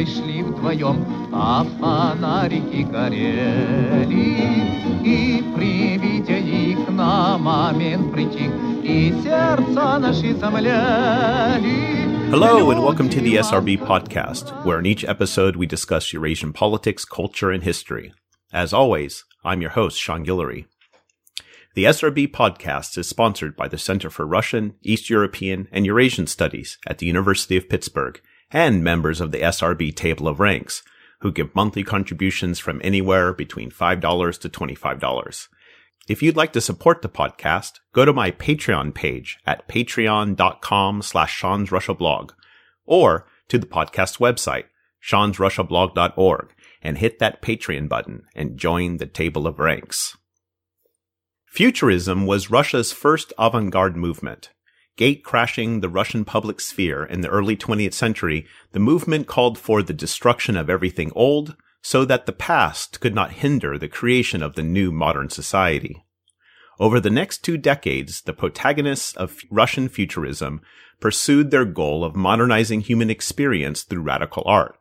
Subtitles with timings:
[0.00, 4.06] дорогой шли вдвоем, а фонарики горели.
[5.04, 8.50] И при виде их на момент притих,
[8.82, 12.06] и сердца наши замляли.
[12.30, 17.04] Hello, and welcome to the SRB podcast, where in each episode we discuss Eurasian politics,
[17.04, 18.12] culture, and history.
[18.52, 20.64] As always, I'm your host, Sean Guillory.
[21.74, 26.78] The SRB podcast is sponsored by the Center for Russian, East European, and Eurasian Studies
[26.86, 28.20] at the University of Pittsburgh
[28.51, 30.83] and members of the SRB Table of Ranks,
[31.21, 35.47] who give monthly contributions from anywhere between $5 to $25.
[36.07, 41.33] If you'd like to support the podcast, go to my Patreon page at patreon.com slash
[41.35, 42.33] Sean's Russia blog
[42.85, 44.65] or to the podcast website,
[45.07, 50.17] seansrussiablog.org and hit that Patreon button and join the table of ranks.
[51.45, 54.49] Futurism was Russia's first avant-garde movement.
[55.01, 59.81] Gate crashing the Russian public sphere in the early 20th century, the movement called for
[59.81, 64.53] the destruction of everything old, so that the past could not hinder the creation of
[64.53, 66.05] the new modern society.
[66.79, 70.61] Over the next two decades, the protagonists of Russian futurism
[70.99, 74.77] pursued their goal of modernizing human experience through radical art.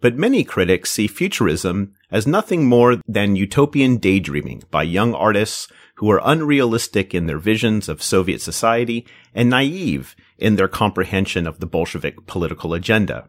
[0.00, 6.10] But many critics see futurism as nothing more than utopian daydreaming by young artists who
[6.10, 11.66] are unrealistic in their visions of Soviet society and naive in their comprehension of the
[11.66, 13.28] Bolshevik political agenda.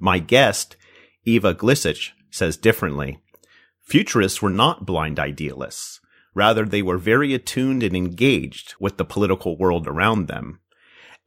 [0.00, 0.76] My guest
[1.24, 3.18] Eva Glisic says differently.
[3.82, 6.00] Futurists were not blind idealists.
[6.34, 10.60] Rather, they were very attuned and engaged with the political world around them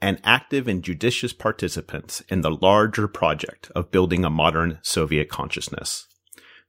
[0.01, 6.07] and active and judicious participants in the larger project of building a modern Soviet consciousness.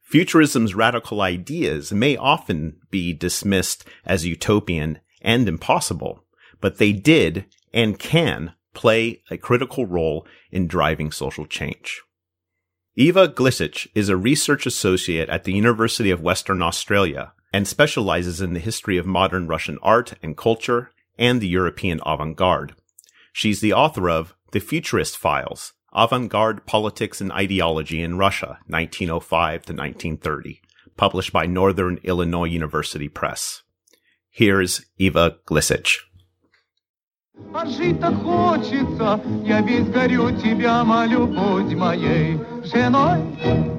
[0.01, 6.23] Futurism's radical ideas may often be dismissed as utopian and impossible,
[6.61, 12.01] but they did and can play a critical role in driving social change.
[12.95, 18.53] Eva Glisic is a research associate at the University of Western Australia and specializes in
[18.53, 22.75] the history of modern Russian art and culture and the European avant-garde.
[23.37, 29.67] She's the author of The Futurist Files Avant Garde Politics and Ideology in Russia, 1905
[29.67, 30.59] to 1930,
[30.95, 33.61] published by Northern Illinois University Press.
[34.31, 35.99] Here's Eva Glisic.
[37.53, 43.76] А жить-то хочется, я весь горю тебя, молю, будь моей женой.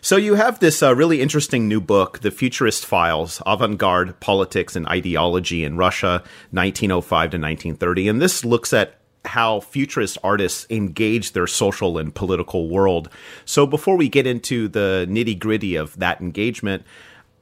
[0.00, 4.86] So you have this uh, really interesting new book, The Futurist Files: Avant-Garde Politics and
[4.86, 8.96] Ideology in Russia, 1905 to 1930, and this looks at
[9.26, 13.10] how futurist artists engage their social and political world.
[13.44, 16.84] So before we get into the nitty-gritty of that engagement,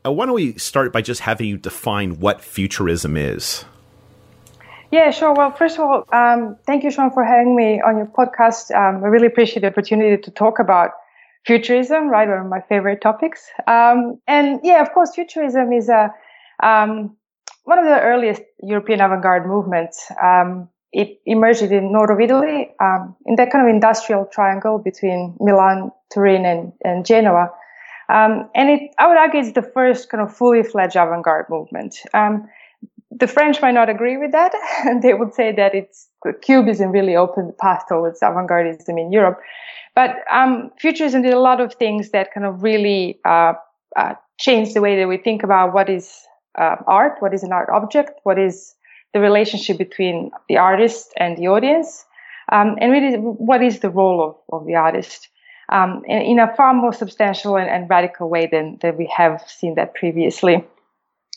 [0.04, 3.64] uh, why don't we start by just having you define what futurism is?
[4.90, 5.34] Yeah, sure.
[5.34, 8.74] Well, first of all, um, thank you, Sean, for having me on your podcast.
[8.74, 10.92] Um, I really appreciate the opportunity to talk about
[11.48, 12.28] futurism, right?
[12.28, 13.40] One of my favorite topics.
[13.66, 16.14] Um, and yeah, of course, futurism is a
[16.62, 17.16] um,
[17.64, 20.10] one of the earliest European avant-garde movements.
[20.22, 25.36] Um, it emerged in north of Italy, um, in that kind of industrial triangle between
[25.38, 27.50] Milan, Turin, and, and Genoa.
[28.08, 31.94] and it, I would argue, it's the first kind of fully fledged avant-garde movement
[33.10, 34.52] the French might not agree with that,
[35.02, 36.08] they would say that it's
[36.42, 39.40] Cubism really opened the path towards avant-gardism in Europe.
[39.98, 43.54] But um, Futurism did a lot of things that kind of really uh,
[43.96, 46.20] uh, changed the way that we think about what is
[46.56, 48.76] uh, art, what is an art object, what is
[49.12, 52.04] the relationship between the artist and the audience,
[52.52, 55.30] um, and really what is the role of, of the artist.
[55.68, 59.42] Um, in, in, a far more substantial and, and, radical way than, than we have
[59.48, 60.64] seen that previously.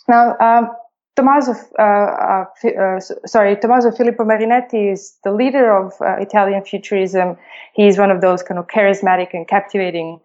[0.07, 0.69] Now, um,
[1.15, 7.37] Tommaso, uh, uh, uh, sorry, Tommaso Filippo Marinetti is the leader of uh, Italian futurism.
[7.73, 10.21] He's one of those kind of charismatic and captivating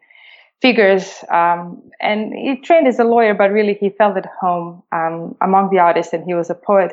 [0.62, 1.24] figures.
[1.28, 5.70] Um, and he trained as a lawyer, but really he felt at home um, among
[5.70, 6.92] the artists, and he was a poet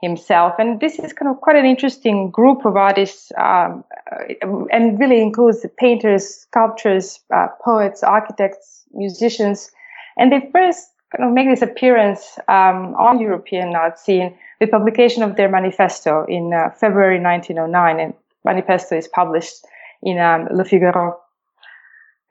[0.00, 0.54] himself.
[0.58, 5.20] And this is kind of quite an interesting group of artists, um, uh, and really
[5.20, 9.70] includes painters, sculptors, uh, poets, architects, musicians.
[10.16, 15.48] And they first make this appearance um, on European art scene with publication of their
[15.48, 18.00] manifesto in uh, February 1909.
[18.00, 18.14] And
[18.44, 19.64] manifesto is published
[20.02, 21.21] in um, Le Figaro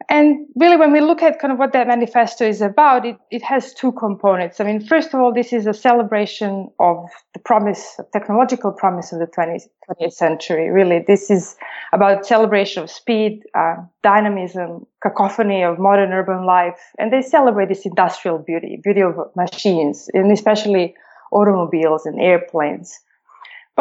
[0.09, 3.41] and really, when we look at kind of what that manifesto is about, it, it
[3.43, 4.59] has two components.
[4.59, 9.19] I mean, first of all, this is a celebration of the promise, technological promise of
[9.19, 10.69] the 20th, 20th century.
[10.69, 11.55] Really, this is
[11.93, 16.79] about celebration of speed, uh, dynamism, cacophony of modern urban life.
[16.97, 20.95] And they celebrate this industrial beauty, beauty of machines, and especially
[21.31, 22.99] automobiles and airplanes.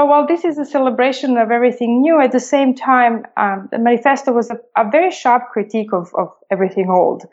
[0.00, 3.79] But while this is a celebration of everything new, at the same time, um, the
[3.79, 7.26] manifesto was a, a, very sharp critique of, of everything old.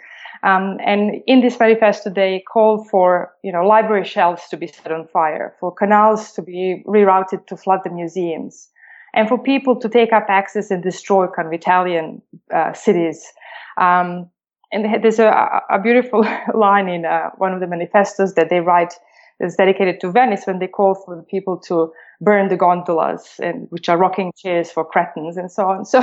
[0.44, 4.92] Um, and in this manifesto, they called for, you know, library shelves to be set
[4.92, 8.68] on fire, for canals to be rerouted to flood the museums,
[9.14, 12.22] and for people to take up access and destroy kind of Italian
[12.54, 13.32] uh, cities.
[13.78, 14.30] Um,
[14.74, 18.94] and there's a, a beautiful line in uh, one of the manifestos that they write
[19.40, 23.68] that's dedicated to Venice when they call for the people to burn the gondolas and
[23.70, 25.86] which are rocking chairs for cretins and so on.
[25.86, 26.02] So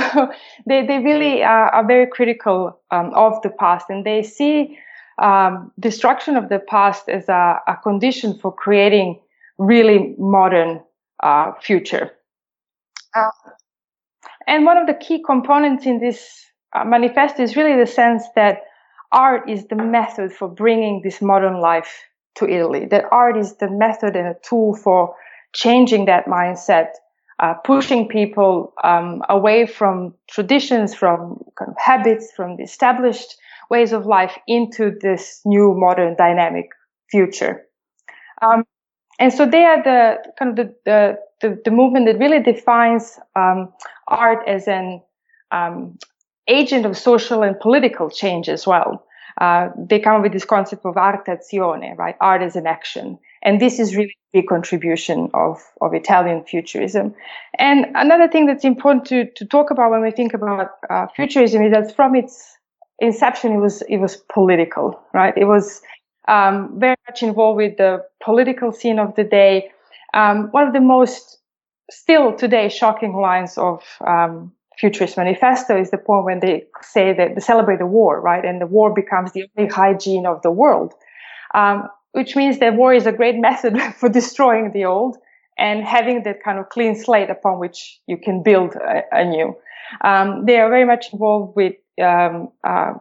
[0.65, 4.77] they, they really are, are very critical um, of the past and they see
[5.21, 9.19] um, destruction of the past as a, a, condition for creating
[9.57, 10.81] really modern
[11.23, 12.11] uh, future.
[13.13, 13.29] Uh,
[14.47, 18.63] and one of the key components in this uh, manifesto is really the sense that
[19.13, 22.03] art is the method for bringing this modern life
[22.35, 22.85] to Italy.
[22.85, 25.15] That art is the method and a tool for
[25.53, 26.89] changing that mindset,
[27.39, 33.35] uh, pushing people um, away from traditions, from kind of habits, from the established
[33.69, 36.69] ways of life into this new modern dynamic
[37.09, 37.65] future.
[38.41, 38.65] Um,
[39.19, 43.71] and so they are the kind of the, the, the, movement that really defines um,
[44.07, 45.01] art as an
[45.51, 45.97] um,
[46.47, 49.04] agent of social and political change as well.
[49.39, 52.15] Uh, they come up with this concept of arte azione, right?
[52.21, 53.19] Art as an action.
[53.43, 57.13] And this is really a big contribution of, of Italian futurism.
[57.59, 61.63] And another thing that's important to, to talk about when we think about uh, futurism
[61.63, 62.57] is that from its
[62.99, 65.37] inception, it was, it was political, right?
[65.37, 65.81] It was
[66.27, 69.71] um, very much involved with the political scene of the day.
[70.13, 71.39] Um, one of the most
[71.91, 77.35] still today shocking lines of um, Futurist Manifesto is the point when they say that
[77.35, 78.43] they celebrate the war, right?
[78.43, 80.93] And the war becomes the only hygiene of the world,
[81.53, 85.17] um, which means that war is a great method for destroying the old
[85.57, 88.75] and having that kind of clean slate upon which you can build
[89.11, 89.55] anew.
[90.01, 92.93] Um, they are very much involved with um, uh,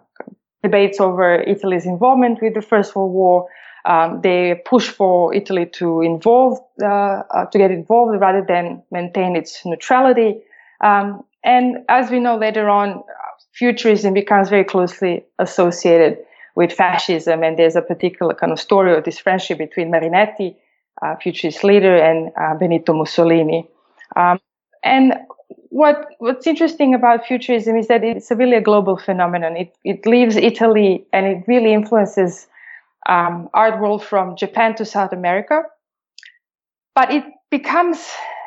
[0.63, 3.49] debates over Italy's involvement with the First World War.
[3.85, 9.37] Um, they push for Italy to involve, uh, uh, to get involved rather than maintain
[9.37, 10.43] its neutrality.
[10.83, 13.03] Um, and as we know later on,
[13.53, 16.19] futurism becomes very closely associated
[16.57, 17.43] with fascism.
[17.43, 20.57] And there's a particular kind of story of this friendship between Marinetti,
[21.03, 23.69] uh, futurist leader, and uh, Benito Mussolini.
[24.17, 24.41] Um,
[24.83, 25.15] and
[25.71, 29.57] what what's interesting about futurism is that it's a really a global phenomenon.
[29.57, 32.47] It it leaves Italy and it really influences
[33.09, 35.63] um, art world from Japan to South America.
[36.95, 37.25] But it
[37.59, 37.99] becomes,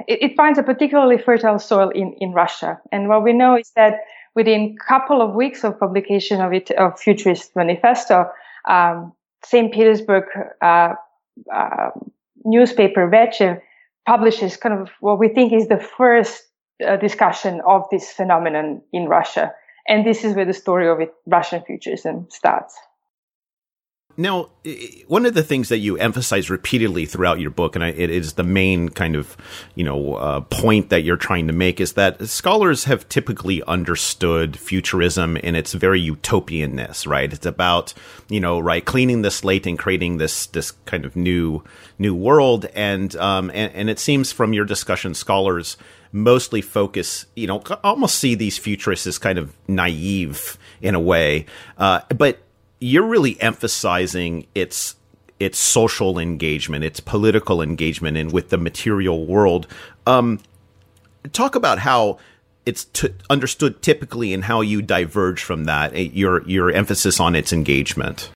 [0.07, 2.77] it, it, finds a particularly fertile soil in, in Russia.
[2.91, 3.93] And what we know is that
[4.35, 8.25] within a couple of weeks of publication of it, of Futurist Manifesto,
[8.67, 9.13] um,
[9.45, 9.73] St.
[9.73, 10.25] Petersburg
[10.61, 10.93] uh,
[11.53, 11.89] uh,
[12.43, 13.61] newspaper Vecher
[14.05, 16.43] publishes kind of what we think is the first
[16.85, 19.53] uh, discussion of this phenomenon in Russia.
[19.87, 22.77] And this is where the story of it, Russian futurism starts.
[24.19, 24.49] Now,
[25.07, 28.43] one of the things that you emphasize repeatedly throughout your book, and it is the
[28.43, 29.37] main kind of,
[29.75, 34.57] you know, uh, point that you're trying to make, is that scholars have typically understood
[34.57, 37.31] futurism in its very utopianness, right?
[37.31, 37.93] It's about,
[38.27, 41.63] you know, right, cleaning the slate and creating this this kind of new
[41.99, 45.77] new world, and um, and, and it seems from your discussion, scholars
[46.11, 51.45] mostly focus, you know, almost see these futurists as kind of naive in a way,
[51.77, 52.39] uh, but
[52.79, 54.95] you're really emphasizing its
[55.39, 59.67] its social engagement, its political engagement, and with the material world.
[60.07, 60.39] Um,
[61.31, 62.17] talk about how
[62.65, 65.93] it's t- understood typically, and how you diverge from that.
[65.93, 68.31] Eh, your your emphasis on its engagement.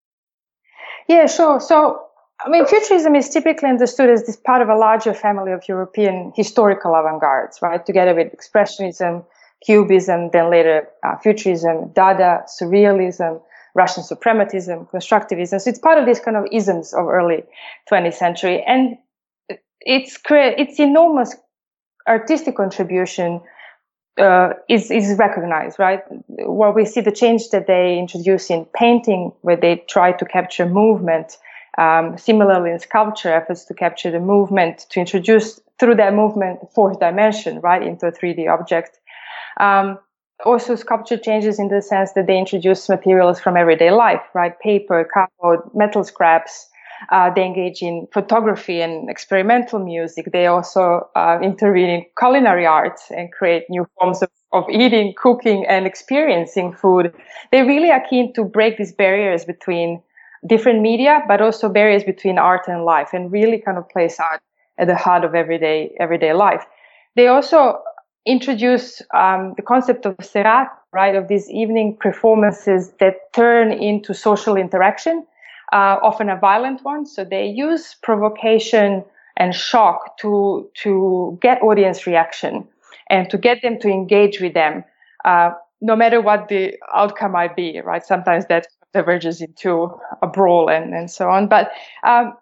[1.07, 1.59] Yeah, sure.
[1.59, 2.01] So,
[2.39, 6.31] I mean, futurism is typically understood as this part of a larger family of European
[6.35, 7.85] historical avant-gardes, right?
[7.85, 9.25] Together with expressionism,
[9.65, 13.41] cubism, then later uh, futurism, Dada, surrealism,
[13.75, 15.61] Russian suprematism, constructivism.
[15.61, 17.43] So it's part of these kind of isms of early
[17.89, 18.63] 20th century.
[18.65, 18.97] And
[19.79, 21.35] it's, it's enormous
[22.07, 23.41] artistic contribution
[24.17, 26.01] uh, is is recognized, right?
[26.27, 30.67] Where we see the change that they introduce in painting, where they try to capture
[30.67, 31.37] movement.
[31.77, 36.99] Um, similarly, in sculpture, efforts to capture the movement, to introduce through that movement fourth
[36.99, 38.99] dimension, right, into a 3D object.
[39.57, 39.97] Um,
[40.45, 44.59] also sculpture changes in the sense that they introduce materials from everyday life, right?
[44.59, 46.67] Paper, cardboard, metal scraps.
[47.09, 50.31] Uh, they engage in photography and experimental music.
[50.31, 55.65] They also uh, intervene in culinary arts and create new forms of, of eating, cooking,
[55.67, 57.13] and experiencing food.
[57.51, 60.01] They really are keen to break these barriers between
[60.47, 64.41] different media, but also barriers between art and life, and really kind of place art
[64.77, 66.65] at the heart of everyday everyday life.
[67.15, 67.81] They also
[68.25, 74.55] introduce um, the concept of serate, right, of these evening performances that turn into social
[74.55, 75.25] interaction,
[75.73, 77.05] uh, often a violent one.
[77.05, 79.03] So they use provocation
[79.37, 82.67] and shock to to get audience reaction
[83.09, 84.83] and to get them to engage with them,
[85.25, 85.51] uh,
[85.81, 88.05] no matter what the outcome might be, right?
[88.05, 89.89] Sometimes that diverges into
[90.21, 91.47] a brawl and, and so on.
[91.47, 91.71] But
[92.05, 92.33] um,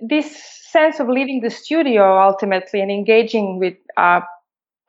[0.00, 0.36] this
[0.70, 4.20] sense of leaving the studio ultimately and engaging with uh,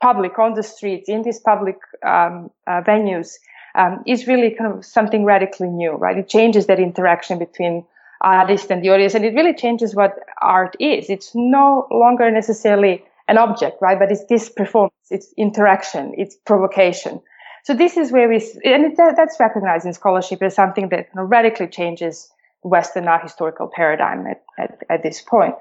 [0.02, 3.38] public on the streets in these public um, uh, venues
[3.76, 6.18] um, is really kind of something radically new, right?
[6.18, 7.86] It changes that interaction between
[8.22, 11.10] artist and the audience, and it really changes what art is.
[11.10, 13.98] It's no longer necessarily an object, right?
[13.98, 17.22] But it's this performance, it's interaction, it's provocation.
[17.64, 21.68] So this is where we, and it, that's recognized in scholarship as something that radically
[21.68, 22.32] changes
[22.64, 25.56] Western art historical paradigm at, at, at, this point.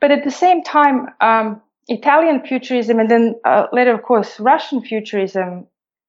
[0.00, 4.82] But at the same time, um, Italian futurism and then uh, later, of course, Russian
[4.82, 5.66] futurism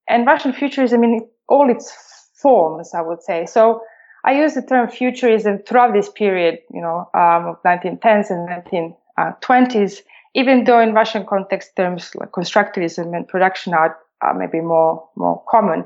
[0.07, 1.91] and Russian futurism in all its
[2.35, 3.45] forms, I would say.
[3.45, 3.81] So
[4.25, 10.01] I use the term futurism throughout this period, you know, um, of 1910s and 1920s,
[10.35, 15.41] even though in Russian context terms like constructivism and production art are maybe more, more
[15.49, 15.85] common.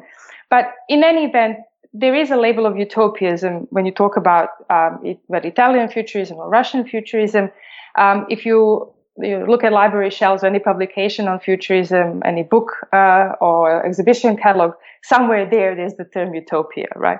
[0.49, 1.57] But in any event,
[1.93, 6.49] there is a label of utopianism when you talk about, um, it, Italian futurism or
[6.49, 7.51] Russian futurism.
[7.95, 13.33] Um, if you you look at library shelves, any publication on futurism, any book uh,
[13.39, 17.19] or exhibition catalog, somewhere there, there's the term utopia, right?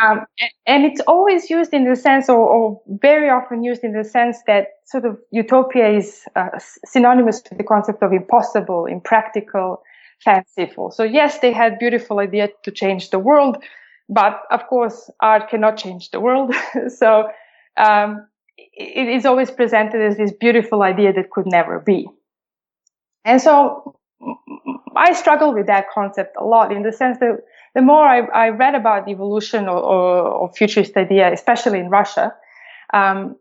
[0.00, 0.26] Um,
[0.66, 4.38] and it's always used in the sense, or, or, very often used in the sense
[4.46, 6.50] that sort of utopia is uh,
[6.84, 9.82] synonymous to the concept of impossible, impractical,
[10.24, 10.92] fanciful.
[10.92, 13.56] So yes, they had beautiful idea to change the world,
[14.08, 16.54] but of course, art cannot change the world.
[16.96, 17.28] so
[17.76, 18.26] um,
[18.58, 22.08] it is always presented as this beautiful idea that could never be.
[23.24, 23.96] And so
[24.96, 27.38] I struggle with that concept a lot in the sense that
[27.74, 32.34] the more I, I read about evolution or, or, or, futurist idea, especially in Russia,
[32.92, 33.36] um,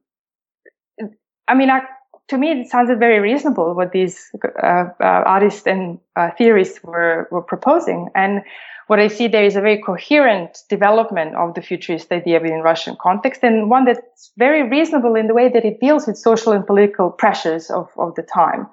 [1.47, 1.81] I mean, I,
[2.27, 4.29] to me, it sounded very reasonable what these
[4.61, 8.09] uh, uh, artists and uh, theorists were, were proposing.
[8.13, 8.41] And
[8.87, 12.95] what I see there is a very coherent development of the futurist idea within Russian
[12.99, 16.65] context and one that's very reasonable in the way that it deals with social and
[16.65, 18.67] political pressures of, of the time.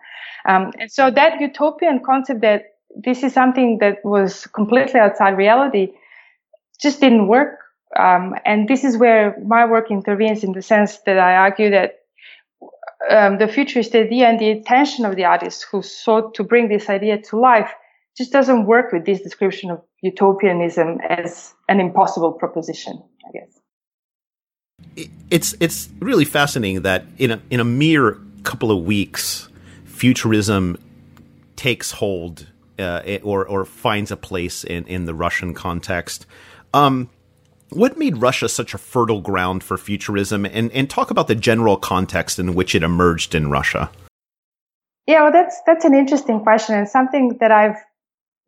[0.49, 5.93] Um, and so that utopian concept that this is something that was completely outside reality
[6.81, 7.59] just didn't work.
[7.99, 12.01] Um, and this is where my work intervenes in the sense that I argue that
[13.11, 16.89] um, the futurist idea and the intention of the artists who sought to bring this
[16.89, 17.71] idea to life
[18.17, 25.09] just doesn't work with this description of utopianism as an impossible proposition, I guess.
[25.31, 29.49] It's it's really fascinating that in a in a mere couple of weeks,
[29.85, 30.77] futurism
[31.57, 32.47] takes hold
[32.79, 36.27] uh, or or finds a place in in the Russian context.
[36.73, 37.11] Um,
[37.71, 41.77] what made Russia such a fertile ground for futurism, and and talk about the general
[41.77, 43.91] context in which it emerged in Russia?
[45.07, 47.77] Yeah, well, that's that's an interesting question and something that I've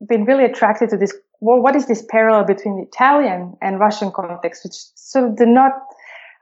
[0.06, 1.14] been really attracted to this.
[1.40, 5.48] Well, what is this parallel between the Italian and Russian context, which sort of did
[5.48, 5.72] not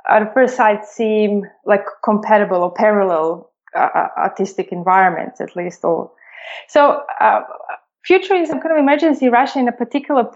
[0.09, 5.85] at first sight seem like compatible or parallel uh, uh, artistic environments, at least.
[5.85, 6.11] Or
[6.69, 7.41] so, uh,
[8.05, 10.31] futurism kind of emerges in Russia in a particular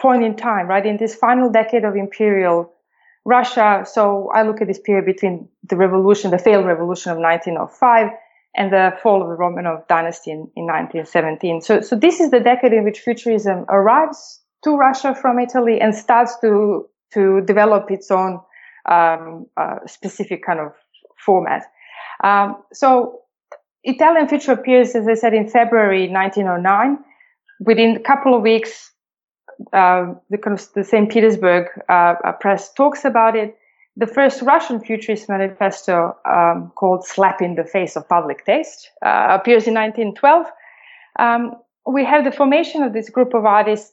[0.00, 0.86] point in time, right?
[0.86, 2.72] In this final decade of imperial
[3.24, 3.84] Russia.
[3.84, 8.10] So I look at this period between the revolution, the failed revolution of 1905
[8.56, 11.60] and the fall of the Romanov dynasty in, in 1917.
[11.60, 15.94] So, so this is the decade in which futurism arrives to Russia from Italy and
[15.94, 18.40] starts to to develop its own
[18.88, 20.72] um, uh, specific kind of
[21.18, 21.64] format.
[22.22, 23.22] Um, so
[23.82, 26.98] Italian Future appears, as I said, in February 1909.
[27.60, 28.92] Within a couple of weeks,
[29.72, 31.10] uh, the, the St.
[31.10, 33.56] Petersburg uh, press talks about it
[33.96, 39.28] the first Russian futurist manifesto um, called Slap in the Face of Public Taste uh,
[39.30, 40.46] appears in 1912.
[41.18, 41.54] Um,
[41.86, 43.92] we have the formation of this group of artists,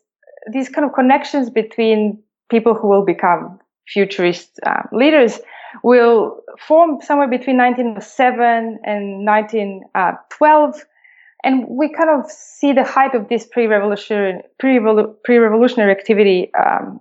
[0.51, 5.39] these kind of connections between people who will become futurist uh, leaders
[5.83, 10.85] will form somewhere between 1907 and 1912.
[11.43, 16.99] And we kind of see the height of this pre-revolutionary, pre-revolutionary activity um,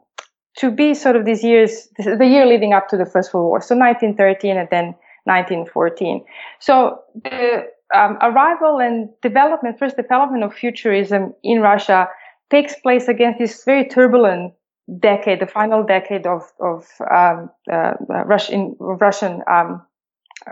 [0.57, 3.61] to be sort of these years, the year leading up to the First World War.
[3.61, 4.95] So 1913 and then
[5.25, 6.25] 1914.
[6.61, 12.09] So the um, arrival and development, first development of futurism in Russia
[12.51, 14.55] takes place against this very turbulent
[15.01, 19.83] decade, the final decade of, of um, uh, Russian, Russian um,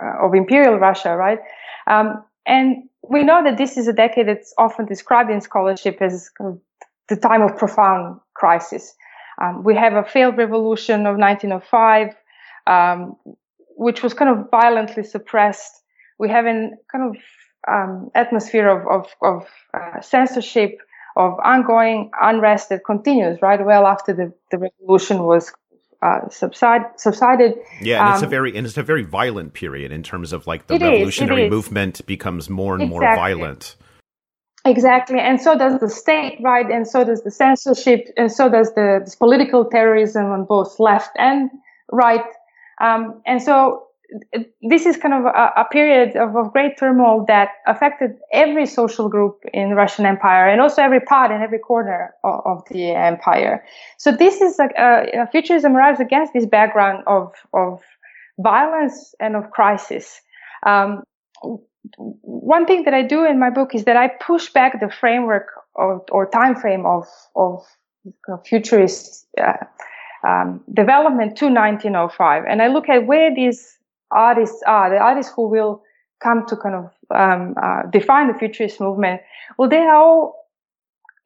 [0.01, 1.39] uh, of imperial Russia, right?
[1.87, 6.31] Um, and we know that this is a decade that's often described in scholarship as
[7.09, 8.95] the time of profound crisis.
[9.41, 12.15] Um, we have a failed revolution of 1905,
[12.67, 13.17] um,
[13.77, 15.83] which was kind of violently suppressed.
[16.19, 17.17] We have a kind of
[17.67, 20.79] um, atmosphere of, of, of uh, censorship,
[21.17, 25.53] of ongoing unrest that continues right well after the, the revolution was
[26.03, 27.55] uh, subside, subsided.
[27.81, 30.47] Yeah, and it's a um, very and it's a very violent period in terms of
[30.47, 33.07] like the revolutionary is, movement becomes more and exactly.
[33.07, 33.77] more violent.
[34.67, 36.71] Exactly, and so does the state, right?
[36.71, 41.51] And so does the censorship, and so does the political terrorism on both left and
[41.93, 42.25] right.
[42.81, 43.85] Um, and so
[44.63, 49.09] this is kind of a, a period of, of, great turmoil that affected every social
[49.09, 53.65] group in Russian Empire and also every part and every corner of, of the empire.
[53.99, 57.83] So this is a, futurism arrives against this background of of
[58.39, 60.21] violence and of crisis.
[60.65, 61.03] Um,
[61.97, 65.49] one thing that I do in my book is that I push back the framework
[65.77, 67.65] of, or time frame of of
[68.45, 69.65] futurist uh,
[70.27, 73.79] um, development to 1905, and I look at where these
[74.11, 75.83] artists are, the artists who will
[76.23, 79.21] come to kind of um, uh, define the futurist movement.
[79.59, 80.47] Well, they are all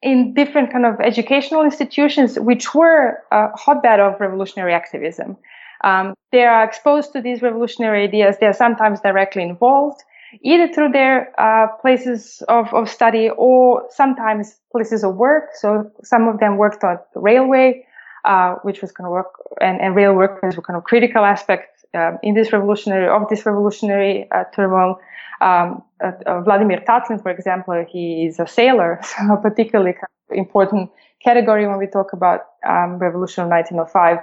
[0.01, 5.37] in different kind of educational institutions, which were a hotbed of revolutionary activism.
[5.83, 8.37] Um, they are exposed to these revolutionary ideas.
[8.39, 10.01] They are sometimes directly involved
[10.41, 15.49] either through their uh, places of, of study or sometimes places of work.
[15.55, 17.85] So some of them worked on the railway,
[18.25, 19.31] uh, which was kind of work,
[19.61, 23.45] and, and rail workers were kind of critical aspects um, in this revolutionary of this
[23.45, 24.99] revolutionary uh, turmoil.
[25.41, 29.95] Um, uh, uh, Vladimir Tatlin, for example, he is a sailor, so a particularly
[30.31, 30.91] important
[31.23, 34.17] category when we talk about um, revolution of 1905.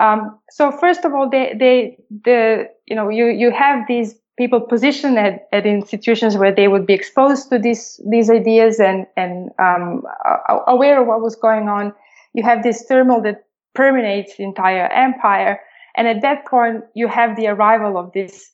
[0.00, 4.60] Um, so first of all, they, they, the, you know, you, you have these people
[4.60, 9.50] positioned at, at institutions where they would be exposed to these these ideas and and
[9.66, 10.02] um,
[10.66, 11.94] aware of what was going on.
[12.34, 15.60] You have this turmoil that permeates the entire empire,
[15.96, 18.50] and at that point, you have the arrival of this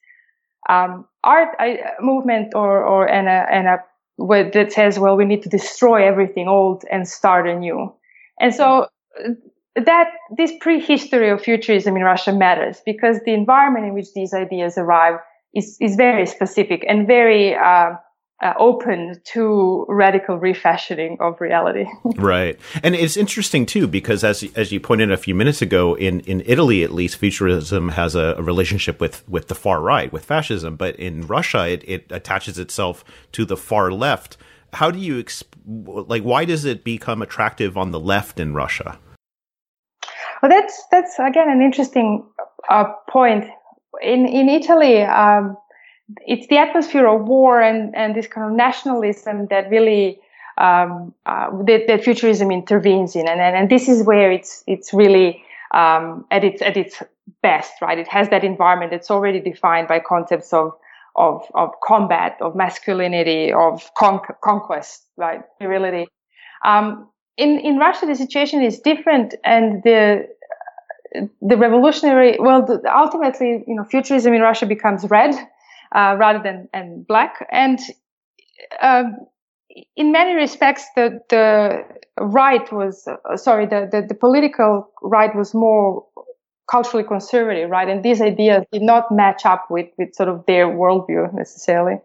[0.68, 3.78] um, art uh, movement or or and a and a
[4.52, 7.92] that says, well, we need to destroy everything old and start anew.
[8.40, 8.88] And so
[9.24, 9.30] uh,
[9.76, 14.76] that this prehistory of futurism in Russia matters because the environment in which these ideas
[14.76, 15.20] arrive
[15.54, 17.92] is, is very specific and very uh,
[18.40, 21.86] uh, open to radical refashioning of reality.
[22.16, 26.20] right, and it's interesting too because as as you pointed a few minutes ago, in
[26.20, 30.24] in Italy at least, futurism has a, a relationship with with the far right, with
[30.24, 34.36] fascism, but in Russia, it, it attaches itself to the far left.
[34.74, 36.22] How do you exp- like?
[36.22, 38.98] Why does it become attractive on the left in Russia?
[40.42, 42.24] Well, that's that's again an interesting
[42.68, 43.46] uh, point
[44.02, 45.56] in in Italy, um,
[46.26, 50.20] it's the atmosphere of war and and this kind of nationalism that really
[50.58, 54.92] um, uh, that, that, futurism intervenes in, and, and and this is where it's it's
[54.92, 57.02] really um, at its at its
[57.42, 57.98] best, right?
[57.98, 60.72] It has that environment that's already defined by concepts of
[61.16, 65.42] of of combat, of masculinity, of con- conquest, right?
[65.60, 66.08] Virility.
[66.64, 70.28] Um, in in Russia, the situation is different, and the
[71.40, 75.34] the revolutionary, well, the, ultimately, you know, futurism in Russia becomes red
[75.94, 77.78] uh, rather than and black, and
[78.82, 79.16] um,
[79.96, 81.84] in many respects, the the
[82.20, 86.04] right was uh, sorry, the, the the political right was more
[86.70, 90.66] culturally conservative, right, and these ideas did not match up with with sort of their
[90.66, 92.00] worldview necessarily.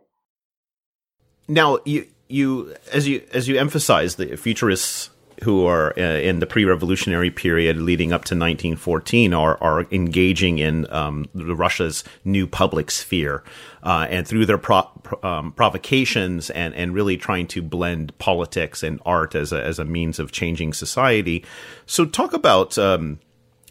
[1.48, 5.10] Now, you you as you as you emphasize the futurists
[5.44, 10.92] who are uh, in the pre-revolutionary period leading up to 1914 are are engaging in
[10.92, 13.44] um, Russia's new public sphere,
[13.84, 14.90] uh, and through their pro-
[15.24, 19.86] um, provocations and and really trying to blend politics and art as a as a
[19.86, 21.44] means of changing society.
[21.86, 23.20] So, talk about um,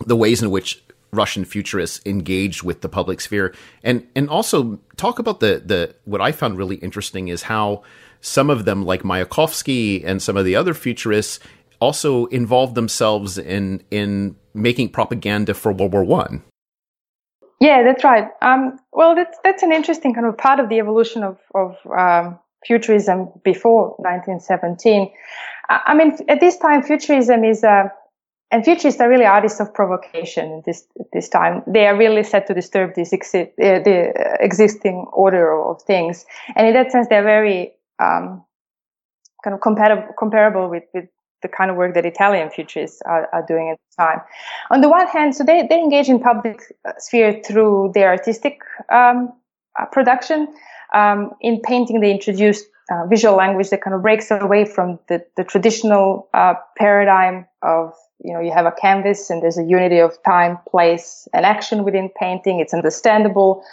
[0.06, 5.18] the ways in which Russian futurists engaged with the public sphere, and and also talk
[5.18, 7.82] about the the what I found really interesting is how
[8.22, 11.38] some of them, like Mayakovsky and some of the other futurists,
[11.80, 16.42] also involved themselves in in making propaganda for World War One.
[17.60, 18.28] Yeah, that's right.
[18.40, 22.38] Um, well, that's that's an interesting kind of part of the evolution of of um,
[22.64, 25.12] futurism before 1917.
[25.68, 27.88] I mean, at this time, futurism is a uh,
[28.52, 31.62] and futurists are really artists of provocation this this time.
[31.66, 36.68] They are really set to disturb this exi- uh, the existing order of things, and
[36.68, 38.44] in that sense, they're very um,
[39.44, 41.06] kind of comparable comparable with with
[41.42, 44.20] the kind of work that Italian futurists are, are, doing at the time.
[44.70, 46.60] On the one hand, so they, they engage in public
[46.98, 48.60] sphere through their artistic
[48.92, 49.32] um,
[49.78, 50.46] uh, production.
[50.94, 55.24] Um, in painting, they introduced uh, visual language that kind of breaks away from the,
[55.36, 57.92] the traditional uh, paradigm of
[58.24, 61.84] you know you have a canvas and there's a unity of time, place, and action
[61.84, 62.60] within painting.
[62.60, 63.64] It's understandable.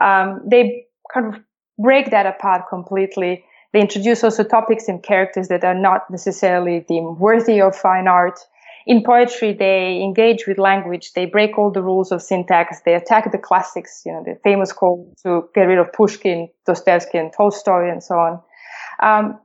[0.00, 1.40] Um, they kind of
[1.78, 3.44] break that apart completely.
[3.72, 8.38] They introduce also topics and characters that are not necessarily deemed worthy of fine art.
[8.86, 11.12] In poetry, they engage with language.
[11.12, 12.80] They break all the rules of syntax.
[12.86, 17.18] They attack the classics, you know, the famous call to get rid of Pushkin, Dostoevsky,
[17.18, 18.40] and Tolstoy, and so on.
[19.02, 19.38] Um,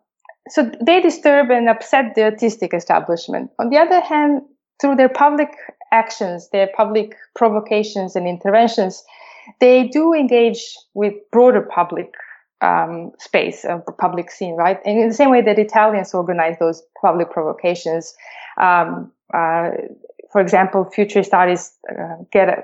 [0.47, 3.51] so they disturb and upset the artistic establishment.
[3.59, 4.41] On the other hand,
[4.79, 5.49] through their public
[5.91, 9.03] actions, their public provocations and interventions,
[9.59, 12.13] they do engage with broader public
[12.63, 14.79] um, space, a public scene, right?
[14.85, 18.15] And in the same way that Italians organize those public provocations,
[18.59, 19.71] um, uh,
[20.31, 22.61] for example, futurist artists uh, get a,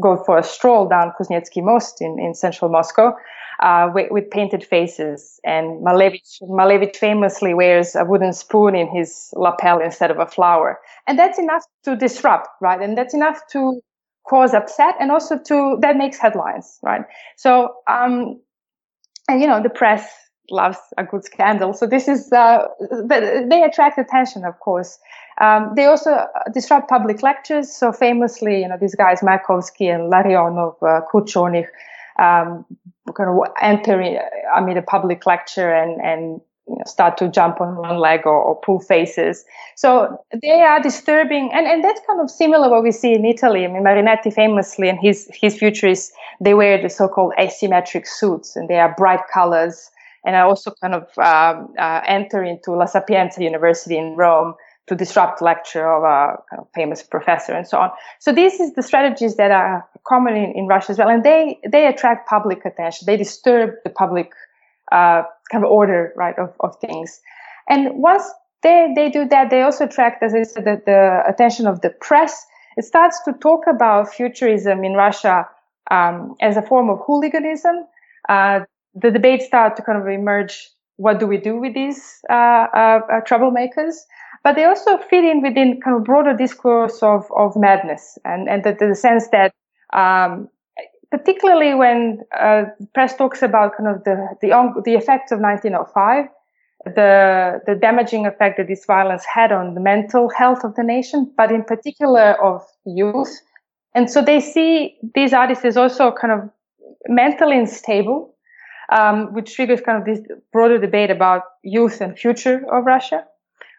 [0.00, 3.14] go for a stroll down Kuznetsky Most in, in central Moscow
[3.60, 5.40] uh, with, with, painted faces.
[5.44, 10.78] And Malevich, Malevich famously wears a wooden spoon in his lapel instead of a flower.
[11.06, 12.80] And that's enough to disrupt, right?
[12.80, 13.80] And that's enough to
[14.28, 17.02] cause upset and also to, that makes headlines, right?
[17.36, 18.40] So, um,
[19.28, 20.08] and you know, the press
[20.50, 21.72] loves a good scandal.
[21.72, 22.68] So this is, uh,
[23.08, 24.98] they attract attention, of course.
[25.40, 27.70] Um, they also uh, disrupt public lectures.
[27.70, 31.00] So famously, you know, these guys, Mayakovsky and Larionov, uh,
[32.18, 32.64] um,
[33.14, 34.00] kind of enter
[34.54, 38.20] I mean, a public lecture and, and you know, start to jump on one leg
[38.24, 39.44] or, or, pull faces.
[39.76, 43.64] So they are disturbing, and, and that's kind of similar what we see in Italy.
[43.64, 48.68] I mean, Marinetti famously and his his futurists they wear the so-called asymmetric suits, and
[48.68, 49.90] they are bright colors.
[50.24, 54.54] And I also kind of um, uh, enter into La Sapienza University in Rome
[54.88, 57.90] to disrupt lecture of a kind of famous professor and so on.
[58.18, 61.60] So these is the strategies that are common in, in Russia as well, and they
[61.68, 63.06] they attract public attention.
[63.06, 64.32] They disturb the public
[64.92, 67.20] uh, kind of order, right, of, of things.
[67.68, 68.24] And once
[68.62, 71.90] they they do that, they also attract, as I said, the, the attention of the
[71.90, 72.46] press.
[72.76, 75.48] It starts to talk about futurism in Russia
[75.90, 77.86] um, as a form of hooliganism.
[78.28, 78.60] Uh,
[78.94, 80.68] the debates start to kind of emerge.
[80.96, 83.96] What do we do with these uh, uh, uh troublemakers?
[84.46, 88.62] but they also fit in within kind of broader discourse of, of madness and, and
[88.62, 89.52] the, the sense that,
[89.92, 90.48] um,
[91.10, 92.64] particularly when uh,
[92.94, 96.26] press talks about kind of the, the, the effects of 1905,
[96.94, 101.32] the, the damaging effect that this violence had on the mental health of the nation,
[101.36, 103.40] but in particular of youth.
[103.94, 106.50] And so they see these artists as also kind of
[107.08, 108.34] mentally unstable,
[108.92, 110.20] um, which triggers kind of this
[110.52, 113.24] broader debate about youth and future of Russia.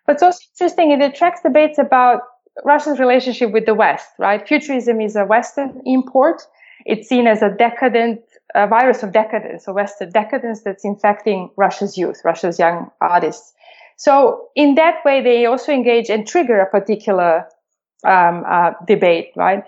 [0.06, 2.22] But it's also interesting, it attracts debates about
[2.64, 4.46] Russia's relationship with the West, right?
[4.48, 6.42] Futurism is a Western import.
[6.86, 8.22] It's seen as a decadent,
[8.56, 13.54] a virus of decadence, a Western decadence that's infecting Russia's youth, Russia's young artists.
[13.98, 17.48] So in that way, they also engage and trigger a particular
[18.06, 19.64] um, uh, debate, right?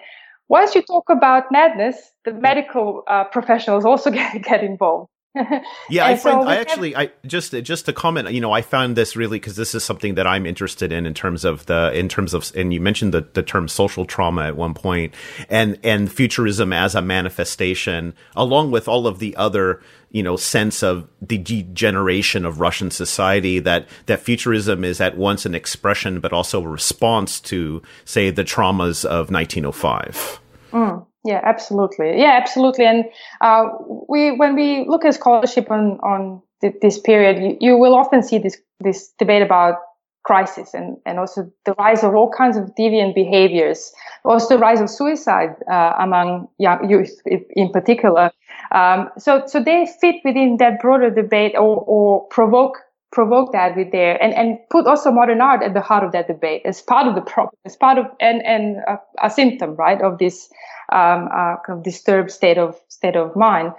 [0.48, 5.10] Once you talk about madness, the medical uh, professionals also get, get involved.
[5.90, 8.96] yeah, I find so I actually I just just to comment, you know, I found
[8.96, 12.10] this really because this is something that I'm interested in in terms of the in
[12.10, 15.14] terms of and you mentioned the the term social trauma at one point
[15.48, 20.82] and and futurism as a manifestation along with all of the other you know sense
[20.82, 26.34] of the degeneration of Russian society that that futurism is at once an expression but
[26.34, 30.40] also a response to say the traumas of 1905.
[30.72, 31.06] Mm.
[31.26, 32.20] Yeah, absolutely.
[32.20, 32.86] Yeah, absolutely.
[32.86, 33.06] And
[33.42, 33.70] uh,
[34.08, 38.24] we, when we look at scholarship on on th- this period, you, you, will often
[38.24, 39.76] see this this debate about
[40.24, 43.92] crisis and and also the rise of all kinds of deviant behaviors,
[44.24, 48.32] also the rise of suicide uh, among young youth in particular.
[48.72, 52.78] Um, so so they fit within that broader debate or or provoke
[53.12, 56.28] provoke that with their and and put also modern art at the heart of that
[56.28, 60.02] debate as part of the problem, as part of and and a, a symptom right
[60.02, 60.50] of this
[60.92, 63.74] um, uh, kind of disturbed state of state of mind.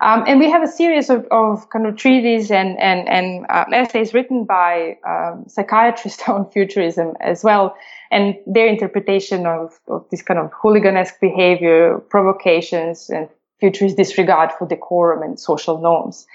[0.00, 3.64] Um, and we have a series of, of kind of treatises and and and uh,
[3.72, 7.74] essays written by um, psychiatrists on futurism as well,
[8.10, 13.28] and their interpretation of, of this kind of hooliganesque behavior, provocations, and
[13.60, 16.26] futurist disregard for decorum and social norms.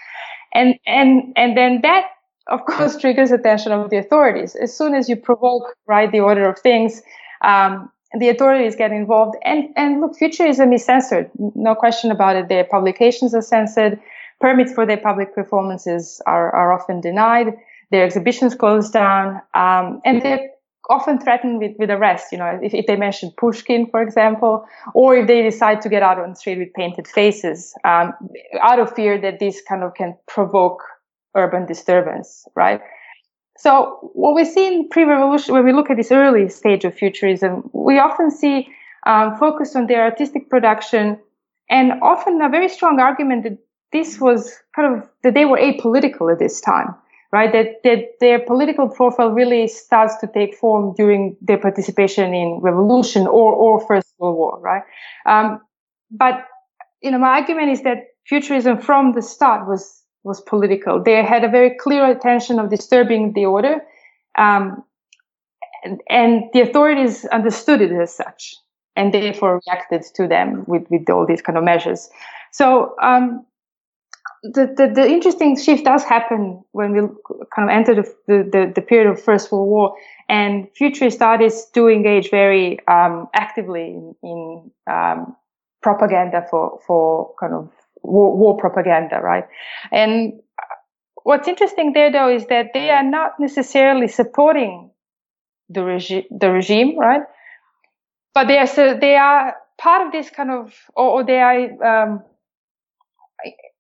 [0.54, 2.06] And and and then that
[2.50, 4.56] of course triggers attention of the authorities.
[4.56, 7.02] As soon as you provoke right the order of things,
[7.42, 9.36] um, the authorities get involved.
[9.44, 11.30] And, and look, futurism is censored.
[11.56, 12.50] No question about it.
[12.50, 14.00] Their publications are censored.
[14.42, 17.54] Permits for their public performances are, are often denied.
[17.92, 19.42] Their exhibitions closed down.
[19.54, 20.50] Um, and they're
[20.90, 25.16] often threatened with, with arrest, you know, if, if they mention Pushkin, for example, or
[25.16, 28.14] if they decide to get out on the street with painted faces, um,
[28.62, 30.82] out of fear that this kind of can provoke
[31.36, 32.82] urban disturbance, right?
[33.58, 37.70] So what we see in pre-revolution, when we look at this early stage of futurism,
[37.74, 38.70] we often see
[39.06, 41.20] um, focus on their artistic production
[41.70, 43.58] and often a very strong argument that
[43.92, 46.96] this was kind of that they were apolitical at this time
[47.32, 47.52] right?
[47.52, 53.28] That, that their political profile really starts to take form during their participation in revolution
[53.28, 54.84] or, or First World War, right?
[55.26, 55.62] Um,
[56.10, 56.46] but,
[57.02, 61.02] you know, my argument is that futurism from the start was, was political.
[61.02, 63.82] They had a very clear intention of disturbing the order.
[64.38, 64.84] Um,
[65.84, 68.56] and, and the authorities understood it as such
[68.96, 72.10] and therefore reacted to them with, with all these kind of measures.
[72.52, 73.46] So, um,
[74.42, 77.02] the, the, the, interesting shift does happen when we
[77.54, 79.96] kind of enter the, the, the period of First World War,
[80.30, 85.36] and futurist artists do engage very um, actively in, in um,
[85.82, 87.70] propaganda for for kind of
[88.04, 89.46] war, war, propaganda, right?
[89.92, 90.42] And
[91.24, 94.92] what's interesting there, though, is that they are not necessarily supporting
[95.70, 97.22] the regime, the regime, right?
[98.34, 101.84] But they are so they are part of this kind of, or, or they are
[101.84, 102.24] um,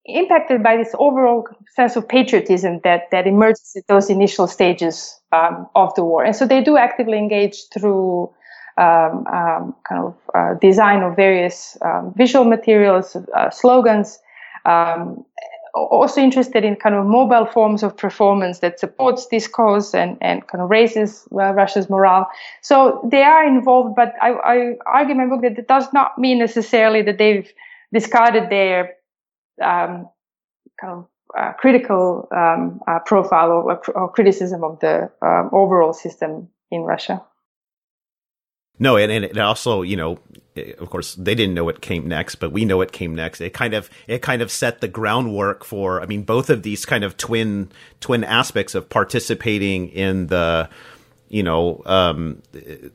[0.06, 5.68] impacted by this overall sense of patriotism that that emerges at those initial stages um,
[5.76, 8.34] of the war, and so they do actively engage through
[8.80, 14.20] um, um, kind of uh, design of various um, visual materials, uh, slogans.
[14.66, 15.26] Um,
[15.74, 20.46] also interested in kind of mobile forms of performance that supports this cause and, and
[20.48, 22.28] kind of raises uh, Russia's morale.
[22.62, 26.18] So they are involved, but I, I argue in my book that it does not
[26.18, 27.52] mean necessarily that they've
[27.94, 28.96] discarded their
[29.62, 30.10] um,
[30.80, 36.50] kind of uh, critical um, uh, profile or, or, criticism of the um, overall system
[36.72, 37.22] in Russia.
[38.80, 40.20] No, and, and it also, you know,
[40.80, 43.42] of course, they didn't know what came next, but we know what came next.
[43.42, 46.02] It kind of it kind of set the groundwork for.
[46.02, 50.70] I mean, both of these kind of twin twin aspects of participating in the,
[51.28, 52.42] you know, um,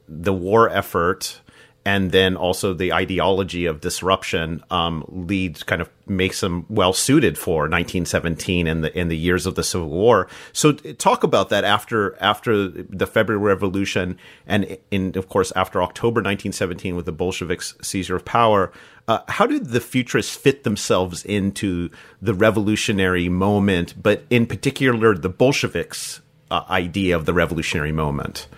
[0.09, 1.41] the war effort
[1.85, 7.37] and then also the ideology of disruption um, leads kind of makes them well suited
[7.37, 10.29] for 1917 and the in the years of the Civil War.
[10.53, 16.21] So talk about that after after the February Revolution and in of course after October
[16.21, 18.73] 1917 with the Bolsheviks' seizure of power.
[19.07, 21.91] Uh, how did the futurists fit themselves into
[22.23, 28.49] the revolutionary moment, but in particular the Bolsheviks' uh, idea of the revolutionary moment?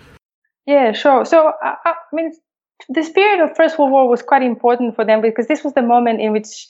[0.65, 1.25] Yeah, sure.
[1.25, 2.31] So, uh, I mean,
[2.89, 5.81] this period of First World War was quite important for them because this was the
[5.81, 6.67] moment in which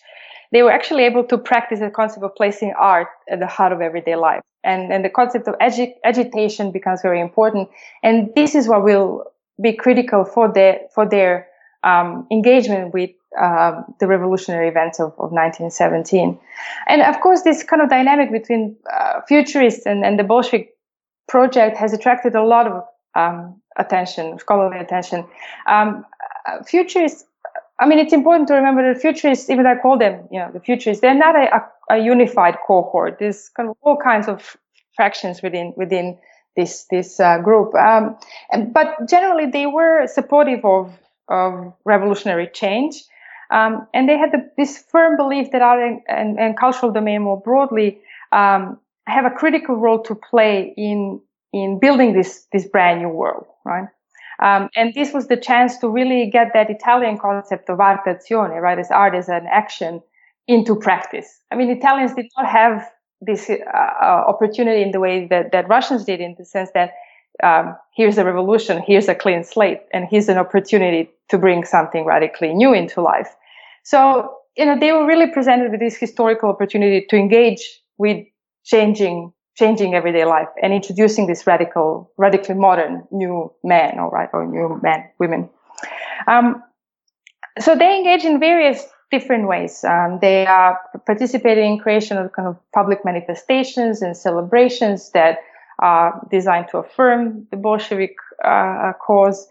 [0.52, 3.82] they were actually able to practice the concept of placing art at the heart of
[3.82, 4.42] everyday life.
[4.64, 7.70] And, and the concept of agi- agitation becomes very important.
[8.04, 9.26] And this is what will
[9.62, 11.48] be critical for their, for their
[11.84, 16.40] um, engagement with uh, the revolutionary events of, of 1917.
[16.88, 20.70] And of course, this kind of dynamic between uh, futurists and, and the Bolshevik
[21.28, 22.84] project has attracted a lot of
[23.16, 25.26] um, attention, scholarly attention.
[25.68, 26.06] Um,
[26.66, 27.26] futurists,
[27.80, 30.60] I mean, it's important to remember that futurists, even I call them, you know, the
[30.60, 33.18] futurists, they're not a, a, a unified cohort.
[33.20, 34.58] There's kind of all kinds of
[34.96, 36.18] fractions within, within
[36.56, 37.76] this, this uh, group.
[37.76, 38.18] Um,
[38.52, 40.92] and, but generally they were supportive of,
[41.28, 43.04] of revolutionary change.
[43.52, 47.22] Um, and they had the, this firm belief that art and, and, and cultural domain
[47.22, 48.00] more broadly
[48.32, 51.22] um, have a critical role to play in
[51.54, 53.88] in building this this brand new world, right?
[54.40, 58.62] Um, and this was the chance to really get that Italian concept of arte azione,
[58.62, 60.02] right, as art as an action,
[60.48, 61.40] into practice.
[61.52, 62.88] I mean, Italians did not have
[63.20, 66.92] this uh, uh, opportunity in the way that, that Russians did, in the sense that
[67.44, 72.06] um, here's a revolution, here's a clean slate, and here's an opportunity to bring something
[72.06, 73.36] radically new into life.
[73.84, 78.26] So, you know, they were really presented with this historical opportunity to engage with
[78.66, 84.46] changing changing everyday life and introducing this radical, radically modern new men, all right, or
[84.46, 85.50] new men, women.
[86.28, 86.64] Um,
[87.60, 89.84] so they engage in various different ways.
[89.84, 95.40] Um, they are participating in creation of kind of public manifestations and celebrations that
[95.80, 99.48] are designed to affirm the Bolshevik uh, cause.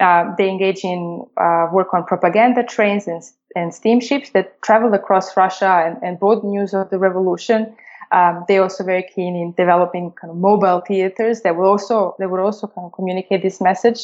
[0.00, 3.22] Uh, they engage in uh, work on propaganda trains and,
[3.54, 7.74] and steamships that travel across Russia and, and brought news of the revolution.
[8.12, 12.28] Um, they're also very keen in developing kind of mobile theaters that will also that
[12.30, 14.00] will also kind of communicate this message.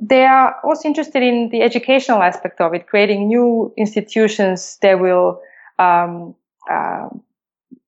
[0.00, 5.40] They are also interested in the educational aspect of it, creating new institutions that will
[5.78, 6.34] um,
[6.70, 7.08] uh,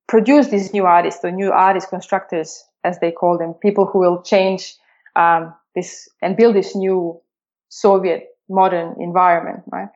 [0.09, 4.23] produce these new artists or new artist constructors, as they call them, people who will
[4.23, 4.75] change
[5.15, 7.21] um, this and build this new
[7.69, 9.89] Soviet modern environment, right?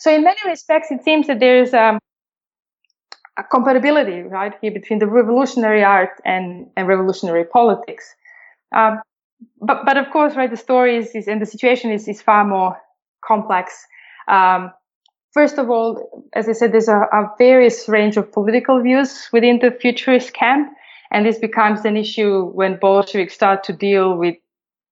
[0.00, 2.00] So in many respects, it seems that there's um,
[3.38, 8.14] a compatibility, right, here between the revolutionary art and, and revolutionary politics.
[8.74, 9.00] Um,
[9.60, 12.44] but, but of course, right, the story is, is and the situation is, is far
[12.44, 12.76] more
[13.24, 13.86] complex.
[14.28, 14.72] Um,
[15.32, 19.58] first of all, as I said, there's a, a, various range of political views within
[19.60, 20.72] the futurist camp.
[21.10, 24.36] And this becomes an issue when Bolsheviks start to deal with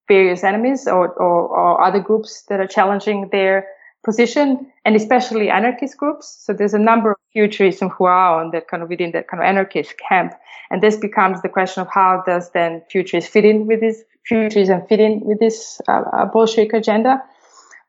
[0.09, 3.67] various enemies or, or, or other groups that are challenging their
[4.05, 6.43] position and especially anarchist groups.
[6.45, 9.43] So there's a number of futurists who are on that kind of within that kind
[9.43, 10.33] of anarchist camp.
[10.71, 14.87] And this becomes the question of how does then futurists fit in with this futurism
[14.87, 17.23] fit in with this uh, uh, Bolshevik agenda.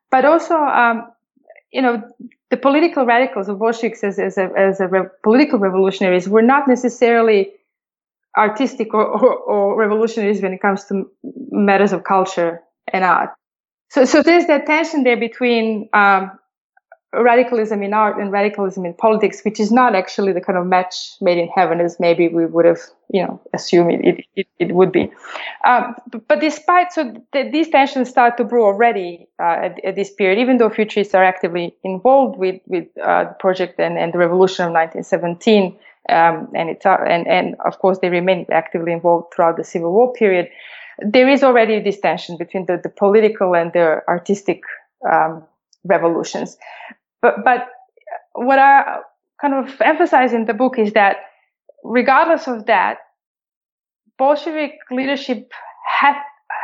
[0.10, 1.12] But also, um,
[1.71, 2.04] you know,
[2.50, 6.67] the political radicals of Bolsheviks as, as a, as a re- political revolutionaries were not
[6.67, 7.52] necessarily
[8.38, 11.10] artistic or, or, or revolutionaries when it comes to
[11.52, 13.30] matters of culture and art.
[13.92, 16.32] So, so there's that tension there between um,
[17.12, 20.96] radicalism in art and radicalism in politics, which is not actually the kind of match
[21.20, 24.94] made in heaven as maybe we would have, you know, assumed it, it, it would
[24.94, 25.12] be.
[25.66, 25.96] Um,
[26.30, 30.40] but, despite, so th- these tensions start to brew already uh, at, at, this period,
[30.40, 34.64] even though futurists are actively involved with, with uh, the project and, and the revolution
[34.64, 35.78] of 1917.
[36.08, 39.92] Um, and it's, uh, and, and of course they remain actively involved throughout the Civil
[39.92, 40.48] War period
[41.04, 44.62] there is already this tension between the, the political and the artistic
[45.12, 45.44] um,
[45.84, 46.58] revolutions.
[47.22, 47.68] But, but
[48.34, 49.00] what I
[49.40, 51.18] kind of emphasize in the book is that
[51.84, 53.00] regardless of that,
[54.18, 55.52] Bolshevik leadership
[56.00, 56.16] had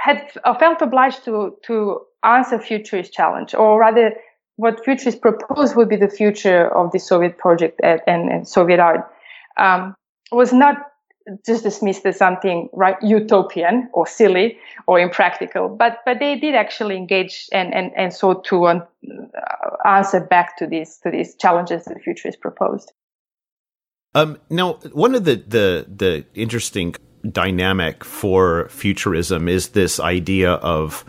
[0.04, 4.14] had felt obliged to to answer futurist challenge, or rather,
[4.58, 8.80] what futurists proposed would be the future of the Soviet project and, and, and Soviet
[8.80, 9.10] art
[9.58, 9.96] um,
[10.32, 10.76] was not
[11.46, 15.70] just dismissed as something right utopian or silly or impractical.
[15.70, 18.80] But but they did actually engage and and and sought to uh,
[19.86, 22.92] answer back to these to these challenges that the futurists proposed.
[24.16, 26.96] Um now one of the the the interesting
[27.30, 31.04] dynamic for futurism is this idea of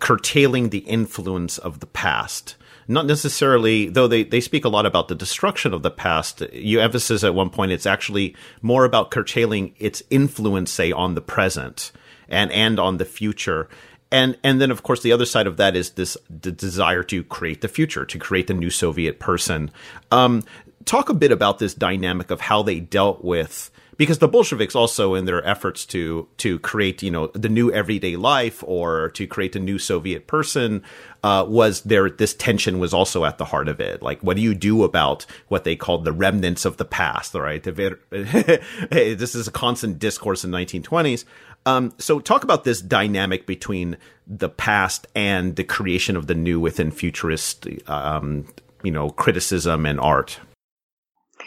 [0.00, 2.56] curtailing the influence of the past
[2.88, 6.42] not necessarily, though they, they speak a lot about the destruction of the past.
[6.52, 11.20] You emphasize at one point it's actually more about curtailing its influence, say, on the
[11.20, 11.92] present
[12.28, 13.68] and, and on the future.
[14.10, 17.24] And, and then, of course, the other side of that is this the desire to
[17.24, 19.70] create the future, to create the new Soviet person.
[20.10, 20.42] Um,
[20.84, 23.70] talk a bit about this dynamic of how they dealt with
[24.02, 28.16] because the Bolsheviks also in their efforts to to create you know the new everyday
[28.16, 30.82] life or to create a new Soviet person
[31.22, 34.02] uh, was there this tension was also at the heart of it.
[34.02, 37.32] Like, what do you do about what they called the remnants of the past?
[37.34, 37.62] Right,
[38.10, 41.24] this is a constant discourse in 1920s.
[41.64, 46.58] Um, so, talk about this dynamic between the past and the creation of the new
[46.58, 48.48] within futurist, um,
[48.82, 50.40] you know, criticism and art.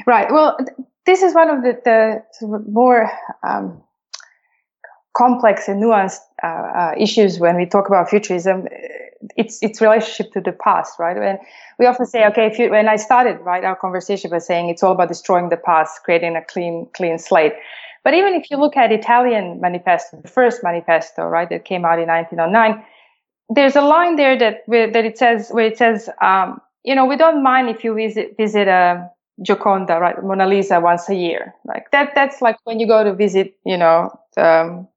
[0.08, 0.32] Right.
[0.32, 0.58] Well,
[1.06, 3.10] this is one of the, the more
[3.48, 3.82] um,
[5.16, 8.68] complex and nuanced uh, uh, issues when we talk about futurism.
[9.38, 11.18] It's its relationship to the past, right?
[11.18, 11.38] When
[11.80, 14.92] we often say, okay, you, when I started right our conversation by saying it's all
[14.92, 17.54] about destroying the past, creating a clean clean slate.
[18.04, 21.98] But even if you look at Italian manifesto, the first manifesto, right, that came out
[21.98, 22.86] in 1909,
[23.50, 27.16] there's a line there that that it says where it says, um, you know, we
[27.16, 29.10] don't mind if you visit visit a
[29.42, 31.54] Gioconda, right, Mona Lisa once a year.
[31.66, 34.88] Like that, that's like when you go to visit, you know, um,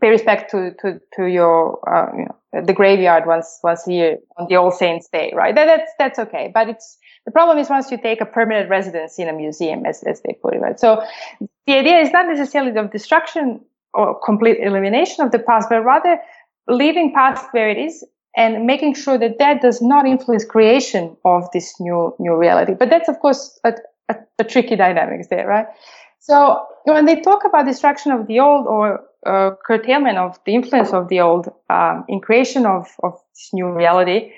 [0.00, 4.18] pay respect to, to, to your, uh, you know, the graveyard once, once a year
[4.36, 5.54] on the All Saints Day, right?
[5.54, 6.50] That, that's, that's okay.
[6.52, 10.02] But it's, the problem is once you take a permanent residence in a museum, as,
[10.04, 10.78] as they put it, right?
[10.78, 11.02] So
[11.66, 13.60] the idea is not necessarily of destruction
[13.94, 16.18] or complete elimination of the past, but rather
[16.68, 18.04] leaving past where it is
[18.38, 22.72] and making sure that that does not influence creation of this new new reality.
[22.72, 23.74] But that's of course a,
[24.08, 25.66] a, a tricky dynamics there, right?
[26.20, 30.92] So when they talk about destruction of the old or uh, curtailment of the influence
[30.92, 34.32] of the old um, in creation of of this new reality,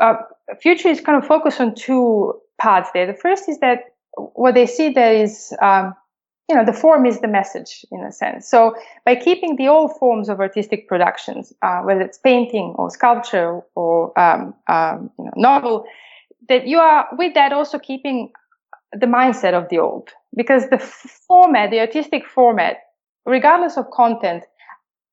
[0.00, 0.14] uh,
[0.60, 3.06] future is kind of focused on two parts there.
[3.06, 3.84] The first is that
[4.16, 5.94] what they see there is um,
[6.48, 8.48] you know, the form is the message in a sense.
[8.48, 8.74] So
[9.04, 14.18] by keeping the old forms of artistic productions, uh, whether it's painting or sculpture or
[14.18, 15.84] um, um, you know, novel,
[16.48, 18.32] that you are with that also keeping
[18.92, 22.78] the mindset of the old, because the format, the artistic format,
[23.24, 24.44] regardless of content,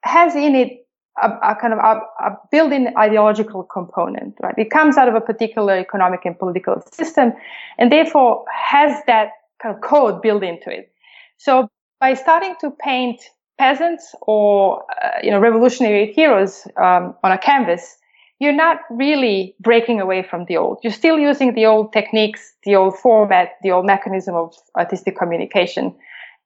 [0.04, 0.86] has in it
[1.22, 4.56] a, a kind of a, a built-in ideological component, right?
[4.58, 7.34] It comes out of a particular economic and political system,
[7.78, 9.30] and therefore has that
[9.62, 10.92] kind of code built into it.
[11.40, 11.70] So
[12.00, 13.22] by starting to paint
[13.58, 17.98] peasants or uh, you know revolutionary heroes um, on a canvas,
[18.40, 20.80] you're not really breaking away from the old.
[20.84, 25.96] You're still using the old techniques, the old format, the old mechanism of artistic communication.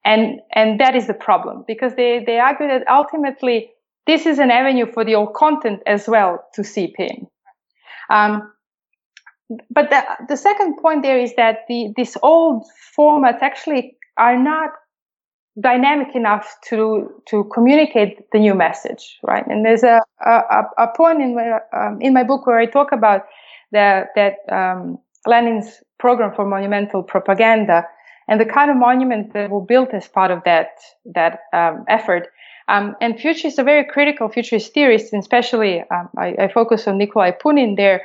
[0.06, 3.70] And, and that is the problem because they, they argue that ultimately
[4.06, 7.28] this is an avenue for the old content as well to seep in.
[8.10, 8.52] Um,
[9.70, 12.66] but the, the second point there is that the, these old
[12.98, 14.72] formats actually are not
[15.60, 19.45] dynamic enough to to communicate the new message, right?
[19.47, 22.91] And there's a a, a point in my um, in my book where I talk
[22.91, 23.24] about
[23.72, 24.97] the, that um,
[25.28, 27.86] Lenin's program for monumental propaganda
[28.28, 30.70] and the kind of monuments that were built as part of that
[31.06, 32.28] that um, effort.
[32.70, 36.97] Um, and futurists are very critical futurist theorists, and especially um, I, I, focus on
[36.97, 38.04] Nikolai Punin there,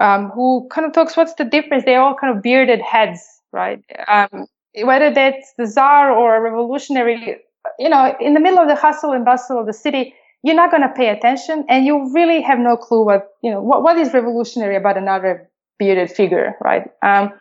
[0.00, 1.84] um, who kind of talks what's the difference?
[1.84, 3.20] They're all kind of bearded heads,
[3.52, 3.80] right?
[4.08, 4.46] Um,
[4.84, 7.36] whether that's the czar or a revolutionary,
[7.78, 10.70] you know, in the middle of the hustle and bustle of the city, you're not
[10.70, 13.98] going to pay attention and you really have no clue what, you know, what, what
[13.98, 16.90] is revolutionary about another bearded figure, right?
[17.02, 17.32] Um,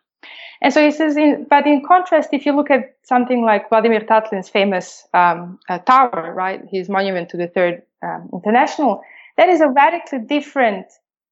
[0.61, 4.01] and so he says, in, but in contrast, if you look at something like Vladimir
[4.01, 9.01] Tatlin's famous um, uh, tower, right, his monument to the Third um, International,
[9.37, 10.85] that is a radically different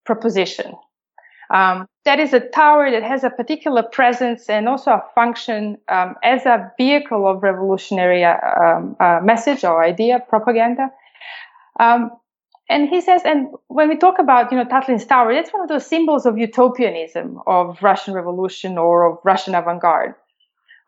[0.06, 0.74] proposition,
[1.54, 6.16] um, that is a tower that has a particular presence and also a function um,
[6.24, 10.90] as a vehicle of revolutionary uh, um, uh, message or idea, propaganda.
[11.80, 12.12] Um,
[12.70, 15.70] and he says, and when we talk about, you know, Tatlin's tower, that's one of
[15.70, 20.16] those symbols of utopianism of Russian revolution or of Russian avant-garde.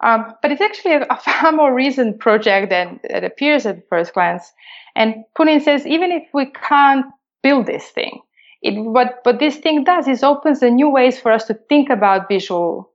[0.01, 4.14] Um, but it's actually a, a, far more recent project than it appears at first
[4.14, 4.51] glance.
[4.95, 7.05] And Punin says, even if we can't
[7.43, 8.22] build this thing,
[8.62, 11.89] it, what, what this thing does is opens a new ways for us to think
[11.89, 12.91] about visual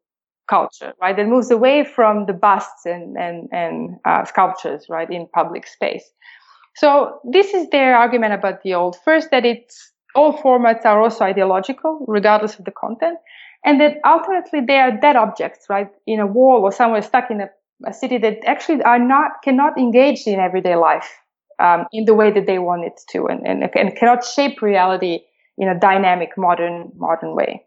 [0.49, 1.17] culture, right?
[1.17, 6.05] That moves away from the busts and, and, and uh, sculptures, right, in public space.
[6.77, 8.97] So this is their argument about the old.
[9.05, 13.19] First, that it's, all formats are also ideological, regardless of the content.
[13.65, 15.89] And that ultimately they are dead objects, right?
[16.07, 17.49] In a wall or somewhere stuck in a,
[17.87, 21.11] a city that actually are not, cannot engage in everyday life,
[21.59, 25.21] um, in the way that they want it to and, and, and cannot shape reality
[25.59, 27.65] in a dynamic modern modern way.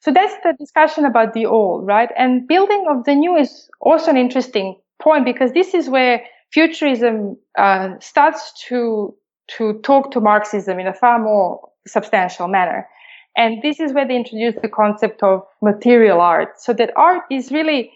[0.00, 2.10] So that's the discussion about the old, right?
[2.16, 7.36] And building of the new is also an interesting point because this is where futurism
[7.58, 9.14] uh, starts to
[9.58, 12.88] to talk to Marxism in a far more substantial manner.
[13.36, 16.60] And this is where they introduce the concept of material art.
[16.60, 17.90] So that art is really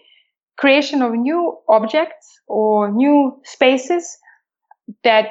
[0.57, 4.17] creation of new objects or new spaces
[5.03, 5.29] that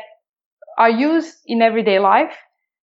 [0.79, 2.35] are used in everyday life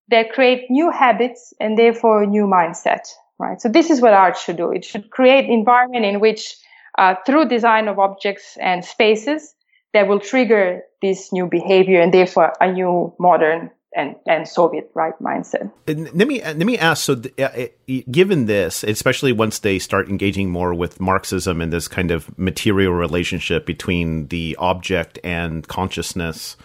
[0.09, 3.07] that create new habits and therefore a new mindset,
[3.39, 3.61] right?
[3.61, 4.71] So this is what art should do.
[4.71, 6.55] It should create environment in which,
[6.97, 9.53] uh, through design of objects and spaces,
[9.93, 15.13] that will trigger this new behavior and therefore a new modern and, and Soviet right
[15.21, 15.71] mindset.
[15.87, 17.03] And let me let me ask.
[17.03, 17.67] So, uh, uh,
[18.09, 22.93] given this, especially once they start engaging more with Marxism and this kind of material
[22.93, 26.55] relationship between the object and consciousness,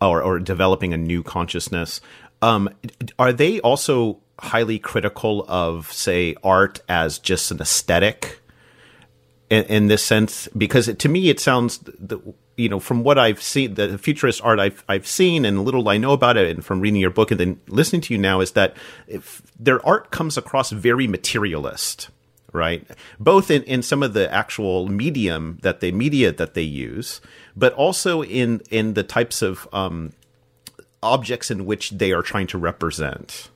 [0.00, 2.00] or or developing a new consciousness,
[2.42, 2.68] um,
[3.18, 8.40] are they also highly critical of, say, art as just an aesthetic
[9.50, 10.48] in, in this sense?
[10.56, 12.20] Because to me, it sounds, the,
[12.56, 15.98] you know, from what I've seen, the futurist art I've I've seen and little I
[15.98, 18.52] know about it, and from reading your book and then listening to you now, is
[18.52, 18.76] that
[19.58, 22.10] their art comes across very materialist
[22.52, 22.86] right?
[23.20, 27.20] Both in, in some of the actual medium that they media that they use,
[27.54, 30.12] but also in in the types of um,
[31.06, 33.50] objects in which they are trying to represent?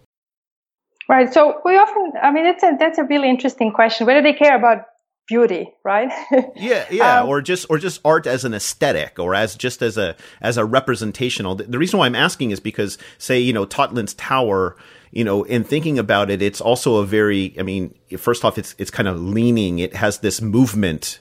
[1.09, 1.33] Right.
[1.33, 4.07] So we often, I mean, that's a that's a really interesting question.
[4.07, 4.87] Whether they care about
[5.31, 6.11] beauty, right?
[6.57, 9.97] yeah, yeah, um, or just or just art as an aesthetic, or as just as
[9.97, 11.55] a as a representational.
[11.55, 14.77] The, the reason why I'm asking is because, say, you know, Tatlin's Tower.
[15.13, 17.57] You know, in thinking about it, it's also a very.
[17.59, 19.81] I mean, first off, it's it's kind of leaning.
[19.81, 21.19] It has this movement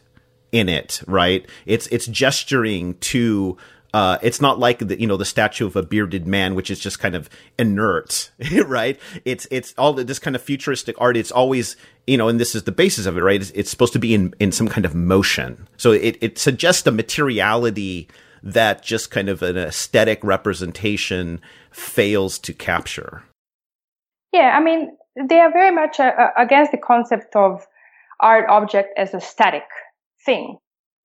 [0.52, 1.48] in it, right?
[1.66, 3.58] It's it's gesturing to
[3.94, 6.80] uh, it's not like the you know the statue of a bearded man, which is
[6.80, 8.32] just kind of inert,
[8.66, 9.00] right?
[9.26, 11.18] It's it's all this kind of futuristic art.
[11.18, 11.76] It's always
[12.06, 13.42] you know, and this is the basis of it, right?
[13.42, 16.86] It's, it's supposed to be in in some kind of motion, so it it suggests
[16.86, 18.08] a materiality
[18.44, 23.24] that just kind of an aesthetic representation fails to capture.
[24.32, 24.96] Yeah, I mean,
[25.28, 27.66] they are very much uh, uh against the concept of
[28.20, 29.66] art object as a static
[30.26, 30.58] thing.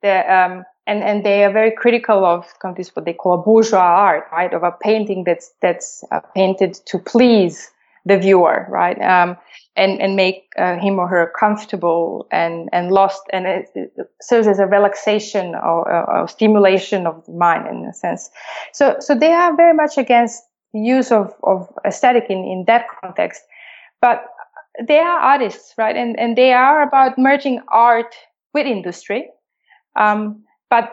[0.03, 3.39] The um, and and they are very critical of kind of this what they call
[3.39, 4.53] bourgeois art, right?
[4.53, 7.71] Of a painting that's that's uh, painted to please
[8.05, 9.01] the viewer, right?
[9.01, 9.37] Um,
[9.77, 13.23] and, and make uh, him or her comfortable and, and lost.
[13.33, 17.85] And it, it serves as a relaxation or, or, or, stimulation of the mind in
[17.87, 18.31] a sense.
[18.73, 22.87] So, so they are very much against the use of, of aesthetic in, in that
[23.03, 23.43] context.
[24.01, 24.27] But
[24.87, 25.97] they are artists, right?
[25.97, 28.15] And, and they are about merging art
[28.53, 29.31] with industry.
[29.97, 30.45] Um,
[30.75, 30.87] but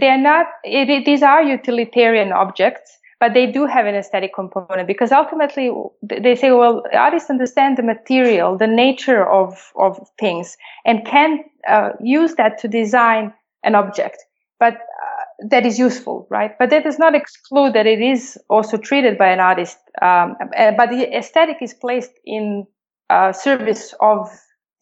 [0.00, 5.10] they're not, it, these are utilitarian objects but they do have an aesthetic component because
[5.10, 11.38] ultimately they say, well, artists understand the material, the nature of, of things and can
[11.66, 14.18] uh, use that to design an object,
[14.60, 16.52] but uh, that is useful, right?
[16.58, 19.78] But that does not exclude that it is also treated by an artist.
[20.02, 22.66] Um, uh, but the aesthetic is placed in
[23.08, 24.28] uh, service of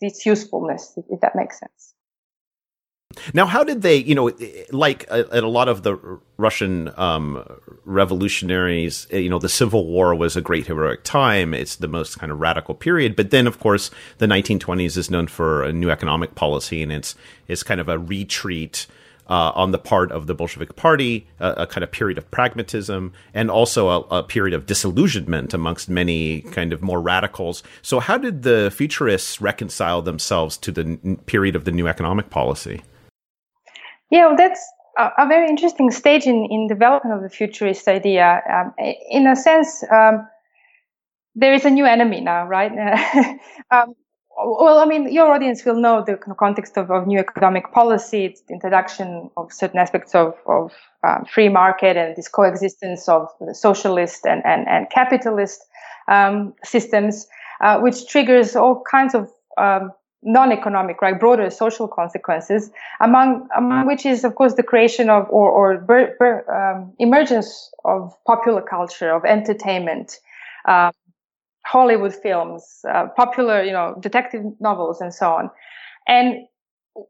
[0.01, 1.92] its usefulness, if that makes sense.
[3.35, 4.31] Now, how did they, you know,
[4.71, 5.97] like uh, a, a lot of the
[6.37, 7.45] Russian um,
[7.85, 11.55] revolutionaries, you know, the Civil War was a great heroic time.
[11.55, 13.17] It's the most kind of radical period.
[13.17, 17.15] But then, of course, the 1920s is known for a new economic policy, and it's
[17.49, 18.87] it's kind of a retreat.
[19.29, 23.13] Uh, on the part of the Bolshevik Party, a, a kind of period of pragmatism,
[23.33, 27.63] and also a, a, period of disillusionment amongst many kind of more radicals.
[27.83, 32.31] So, how did the futurists reconcile themselves to the n- period of the new economic
[32.31, 32.83] policy?
[34.13, 34.61] Yeah, well, that's
[34.99, 38.43] a, a, very interesting stage in, in development of the futurist idea.
[38.53, 38.75] Um,
[39.11, 40.29] in a sense, um,
[41.35, 42.71] there is a new enemy now, right?
[43.71, 43.95] um,
[44.37, 48.27] well, I mean, your audience will know the context of, of new economic policy.
[48.27, 50.73] It's the introduction of certain aspects of, of
[51.09, 55.65] um, free market and this coexistence of socialist and, and, and capitalist
[56.09, 57.27] um, systems,
[57.63, 59.91] uh, which triggers all kinds of um,
[60.23, 62.71] non-economic, right, broader social consequences,
[63.01, 67.71] among among which is, of course, the creation of or, or ber, ber, um, emergence
[67.85, 70.19] of popular culture, of entertainment,
[70.67, 70.93] uh,
[71.65, 75.51] Hollywood films, uh, popular, you know, detective novels, and so on.
[76.07, 76.47] And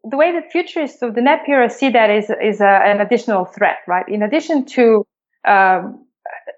[0.05, 3.45] the way that futurists of the NEP era see that is is a, an additional
[3.45, 4.09] threat, right?
[4.09, 5.07] In addition to
[5.47, 6.07] um,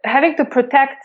[0.04, 1.04] having to protect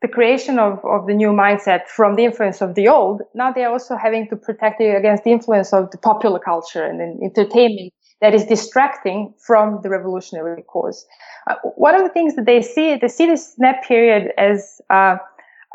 [0.00, 3.70] the creation of, of the new mindset from the influence of the old, now they're
[3.70, 8.34] also having to protect it against the influence of the popular culture and entertainment that
[8.34, 11.04] is distracting from the revolutionary cause.
[11.48, 15.16] Uh, one of the things that they see, they see this NEP period as uh,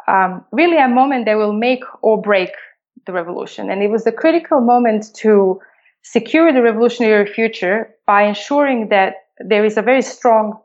[0.07, 2.51] um, really a moment that will make or break
[3.05, 3.69] the revolution.
[3.69, 5.59] And it was the critical moment to
[6.03, 10.59] secure the revolutionary future by ensuring that there is a very strong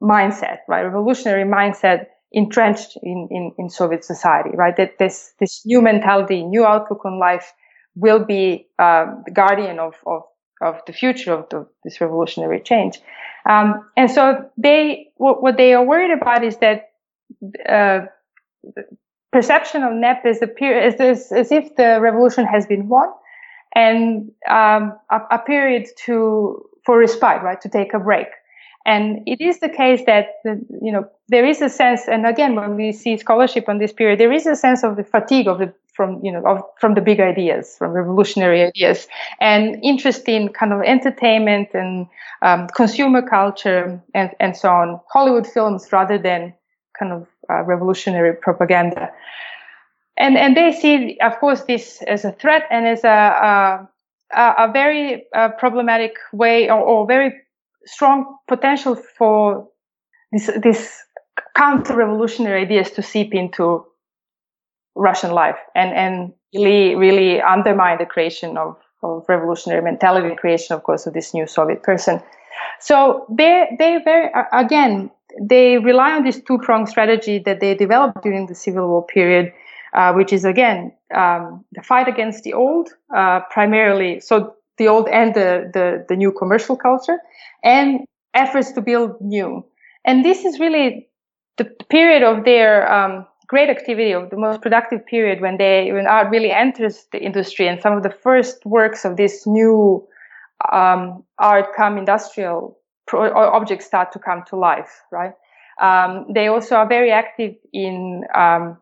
[0.00, 0.82] mindset, right?
[0.82, 2.06] Revolutionary mindset
[2.36, 4.76] entrenched in, in, in Soviet society, right?
[4.76, 7.52] That this, this new mentality, new outlook on life
[7.94, 10.22] will be uh, the guardian of, of,
[10.60, 13.00] of the future of the, this revolutionary change.
[13.48, 16.90] Um, and so they, what, what, they are worried about is that,
[17.66, 18.00] uh,
[19.32, 23.08] perception of NEP is, appear, is, is as if the revolution has been won
[23.74, 28.28] and um, a, a, period to for respite, right, to take a break.
[28.86, 32.76] And it is the case that, you know, there is a sense, and again, when
[32.76, 35.74] we see scholarship on this period, there is a sense of the fatigue of the,
[35.92, 39.08] from, you know, of, from the big ideas, from revolutionary ideas,
[39.40, 42.06] and interest in kind of entertainment and
[42.42, 46.54] um, consumer culture and, and so on, Hollywood films rather than
[46.96, 49.10] kind of uh, revolutionary propaganda.
[50.16, 53.88] And, and they see, of course, this as a threat and as a,
[54.32, 57.34] a, a very uh, problematic way or, or very
[57.86, 59.68] strong potential for
[60.32, 61.02] this, this
[61.56, 63.84] counter-revolutionary ideas to seep into
[64.94, 70.82] Russian life and, and really, really undermine the creation of, of revolutionary mentality, creation, of
[70.82, 72.20] course, of this new Soviet person.
[72.80, 75.10] So they, they very, again,
[75.40, 79.52] they rely on this two-pronged strategy that they developed during the Civil War period,
[79.92, 84.20] uh, which is again, um, the fight against the old, uh, primarily.
[84.20, 87.18] So the old and the, the, the new commercial culture
[87.64, 88.00] and
[88.34, 89.64] efforts to build new.
[90.04, 91.08] And this is really
[91.56, 96.06] the period of their um, great activity, of the most productive period when they when
[96.06, 100.06] art really enters the industry, and some of the first works of this new
[100.72, 105.02] um, art come industrial pro- objects start to come to life.
[105.10, 105.32] Right?
[105.80, 108.78] Um, they also are very active in um,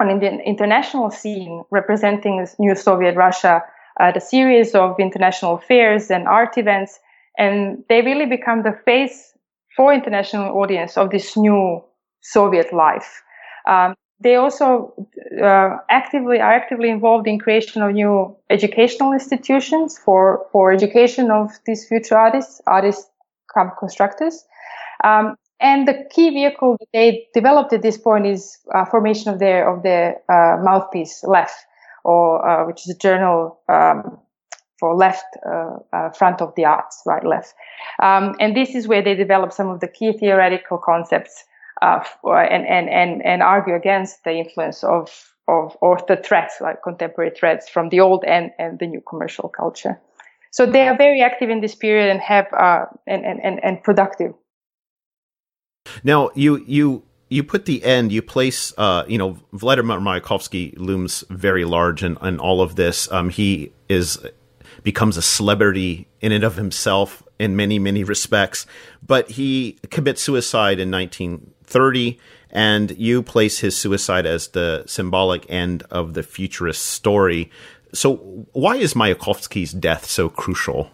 [0.00, 3.62] on the international scene, representing new Soviet Russia
[4.00, 6.98] at a series of international fairs and art events
[7.38, 9.34] and they really become the face
[9.76, 11.82] for international audience of this new
[12.22, 13.22] Soviet life.
[13.68, 14.94] Um, they also
[15.42, 21.50] uh, actively are actively involved in creation of new educational institutions for for education of
[21.66, 23.10] these future artists, artists
[23.52, 24.44] come constructors,
[25.02, 29.68] um, and the key vehicle they developed at this point is uh, formation of their
[29.68, 31.52] of their uh, mouthpiece, LEF,
[32.04, 34.18] or uh, which is a journal um,
[34.78, 37.52] for left uh, uh, front of the arts, right, LEF.
[38.02, 41.44] Um, and this is where they develop some of the key theoretical concepts
[41.82, 47.30] and, and, and, and argue against the influence of, of, or the threats, like contemporary
[47.30, 50.00] threats from the old and, and the new commercial culture.
[50.50, 54.32] So they are very active in this period and have, uh, and, and, and productive.
[56.02, 57.02] Now, you, you,
[57.34, 62.16] you put the end, you place, uh, you know, Vladimir Mayakovsky looms very large in,
[62.22, 63.10] in all of this.
[63.10, 64.24] Um, he is
[64.84, 68.66] becomes a celebrity in and of himself in many, many respects.
[69.04, 72.20] But he commits suicide in 1930,
[72.50, 77.50] and you place his suicide as the symbolic end of the futurist story.
[77.92, 78.16] So,
[78.52, 80.92] why is Mayakovsky's death so crucial?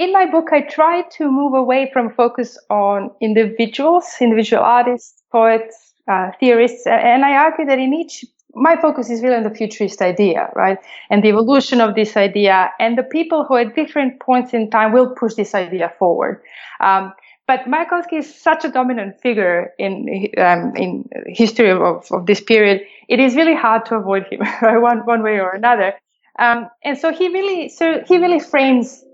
[0.00, 5.92] In my book, I try to move away from focus on individuals, individual artists, poets,
[6.08, 8.24] uh, theorists, and I argue that in each
[8.54, 10.78] my focus is really on the futurist idea, right?
[11.10, 14.92] And the evolution of this idea and the people who at different points in time
[14.92, 16.40] will push this idea forward.
[16.80, 17.12] Um,
[17.46, 22.80] but Mayakovsky is such a dominant figure in um, in history of, of this period.
[23.08, 24.78] It is really hard to avoid him, right?
[24.78, 25.92] One one way or another.
[26.38, 29.04] Um, and so he really so he really frames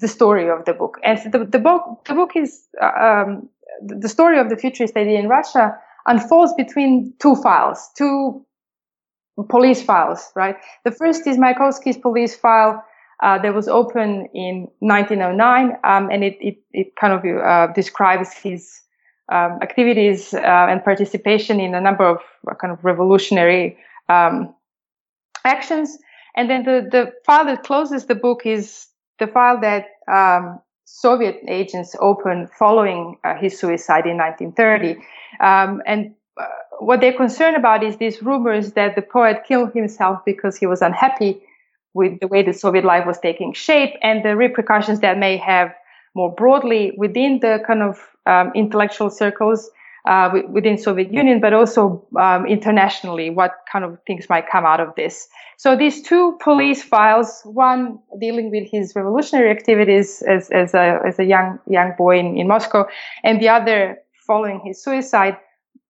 [0.00, 0.98] the story of the book.
[1.02, 3.48] And the, the book the book is um,
[3.80, 5.76] the story of the futurist idea in Russia
[6.06, 8.44] unfolds between two files, two
[9.48, 10.56] police files, right?
[10.84, 12.84] The first is Mayakovsky's police file
[13.22, 18.32] uh, that was open in 1909, um, and it, it, it, kind of uh, describes
[18.34, 18.80] his
[19.32, 22.18] um, activities uh, and participation in a number of
[22.48, 23.78] uh, kind of revolutionary
[24.08, 24.54] um,
[25.44, 25.96] actions.
[26.36, 28.86] And then the, the file that closes the book is
[29.18, 35.00] the file that um, Soviet agents opened following uh, his suicide in 1930.
[35.40, 36.44] Um, and uh,
[36.78, 40.82] what they're concerned about is these rumors that the poet killed himself because he was
[40.82, 41.42] unhappy
[41.94, 45.72] with the way the Soviet life was taking shape and the repercussions that may have
[46.14, 49.70] more broadly within the kind of um, intellectual circles
[50.06, 54.80] uh, within Soviet Union, but also um, internationally, what kind of things might come out
[54.80, 55.28] of this.
[55.56, 61.18] So these two police files, one dealing with his revolutionary activities as, as a as
[61.18, 62.86] a young young boy in, in Moscow,
[63.22, 65.36] and the other following his suicide,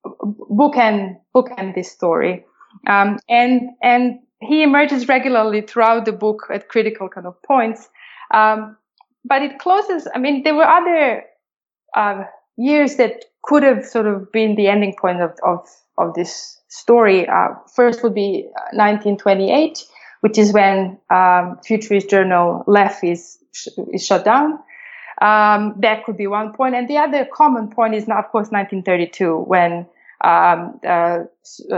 [0.05, 2.45] bookend bookend this story,
[2.87, 7.89] um, and and he emerges regularly throughout the book at critical kind of points.
[8.33, 8.77] Um,
[9.25, 10.07] but it closes.
[10.13, 11.23] I mean, there were other
[11.97, 12.23] uh,
[12.57, 17.27] years that could have sort of been the ending point of of, of this story.
[17.27, 19.81] Uh, first would be 1928, uh,
[20.21, 23.37] which is when um, futurist journal LEF is
[23.93, 24.59] is shut down.
[25.21, 28.49] Um, that could be one point, and the other common point is now, of course,
[28.49, 29.87] 1932, when
[30.23, 31.23] um, uh,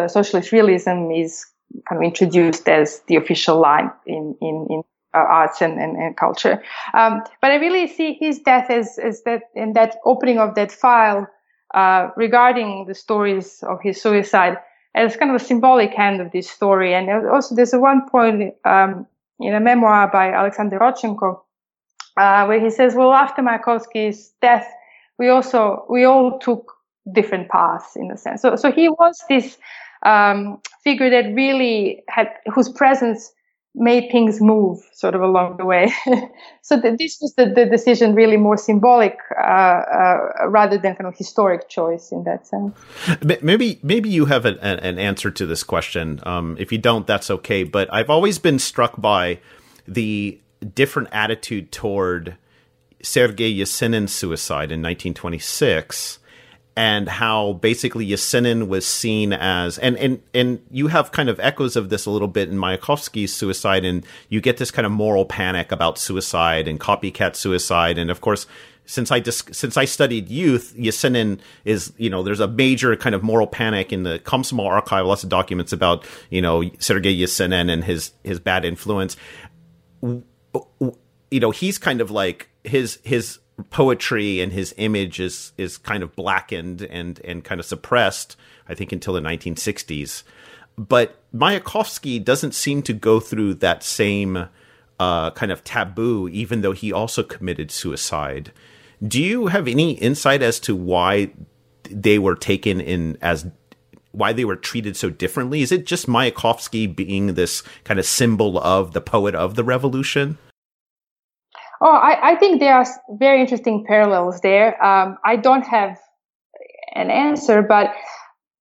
[0.07, 1.45] socialist realism is
[1.88, 4.84] kind of introduced as the official line in in, in
[5.18, 6.61] uh, arts and, and, and culture.
[6.93, 10.72] Um, but I really see his death as, as that in that opening of that
[10.72, 11.28] file
[11.74, 14.57] uh, regarding the stories of his suicide
[14.95, 16.93] as kind of a symbolic end of this story.
[16.93, 19.05] And also there's a one point um,
[19.39, 21.41] in a memoir by Alexander Rodchenko
[22.18, 24.68] uh, where he says, well, after Mayakovsky's death,
[25.20, 26.74] we also, we all took
[27.11, 28.41] different paths in a sense.
[28.41, 29.57] So, so he was this
[30.03, 33.32] um, figure that really had, whose presence
[33.78, 35.91] made things move sort of along the way.
[36.61, 40.17] so the, this was the, the, decision really more symbolic uh, uh,
[40.47, 42.75] rather than kind of historic choice in that sense.
[43.41, 46.19] Maybe maybe you have an, an answer to this question.
[46.23, 47.63] Um, if you don't, that's okay.
[47.63, 49.39] But I've always been struck by
[49.88, 50.39] the
[50.73, 52.36] different attitude toward
[53.01, 56.19] Sergei Yesenin's suicide in 1926
[56.78, 61.75] and how basically Yesenin was seen as and and and you have kind of echoes
[61.75, 65.25] of this a little bit in Mayakovsky's suicide and you get this kind of moral
[65.25, 67.97] panic about suicide and copycat suicide.
[67.97, 68.45] And of course
[68.86, 73.15] since I dis- since I studied youth Yesenin is you know there's a major kind
[73.15, 77.71] of moral panic in the Komsomol archive lots of documents about you know Sergei Yesenin
[77.71, 79.17] and his his bad influence.
[80.03, 83.39] You know he's kind of like his his
[83.70, 88.36] poetry and his image is is kind of blackened and and kind of suppressed.
[88.70, 90.24] I think until the 1960s.
[90.78, 94.47] But Mayakovsky doesn't seem to go through that same
[94.99, 98.51] uh, kind of taboo, even though he also committed suicide.
[99.05, 101.32] Do you have any insight as to why
[101.89, 103.49] they were taken in as
[104.12, 105.62] why they were treated so differently?
[105.62, 110.38] Is it just Mayakovsky being this kind of symbol of the poet of the revolution?
[111.82, 112.86] Oh, I, I think there are
[113.19, 114.84] very interesting parallels there.
[114.84, 115.97] Um, I don't have
[116.95, 117.93] an answer, but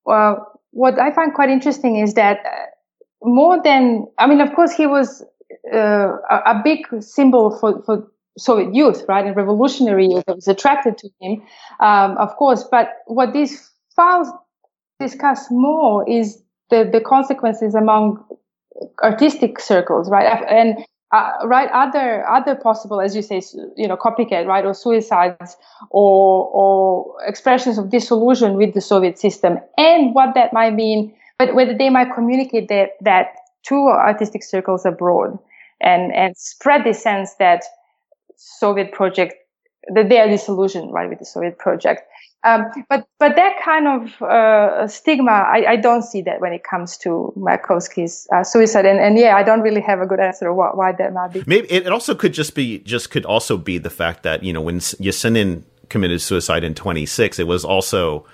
[0.05, 2.67] what I find quite interesting is that uh,
[3.23, 5.25] more than, I mean, of course, he was
[5.73, 8.07] uh, a, a, big symbol for, for
[8.39, 11.43] Soviet youth, right, and revolutionary youth was attracted to him,
[11.81, 12.65] um, of course.
[12.71, 14.29] But what these files
[15.01, 18.23] discuss more is the, the consequences among
[19.03, 20.45] artistic circles, right?
[20.49, 23.41] And uh, right, other other possible, as you say,
[23.77, 25.57] you know, copycat, right, or suicides,
[25.91, 31.55] or or expressions of disillusion with the Soviet system, and what that might mean, but
[31.55, 35.39] whether they might communicate that that to artistic circles abroad,
[35.81, 37.63] and and spread the sense that
[38.37, 39.35] Soviet project
[39.95, 42.03] that they are disillusioned, right, with the Soviet project.
[42.47, 46.63] Um, but but that kind of uh, stigma, I, I, don't see that when it
[46.63, 50.55] comes to Mayakovsky's uh, suicide, and, and yeah, I don't really have a good answer
[50.55, 51.43] why, why that might be.
[51.45, 54.61] Maybe it also could just be just could also be the fact that you know
[54.61, 58.25] when Yesenin committed suicide in 26, it was also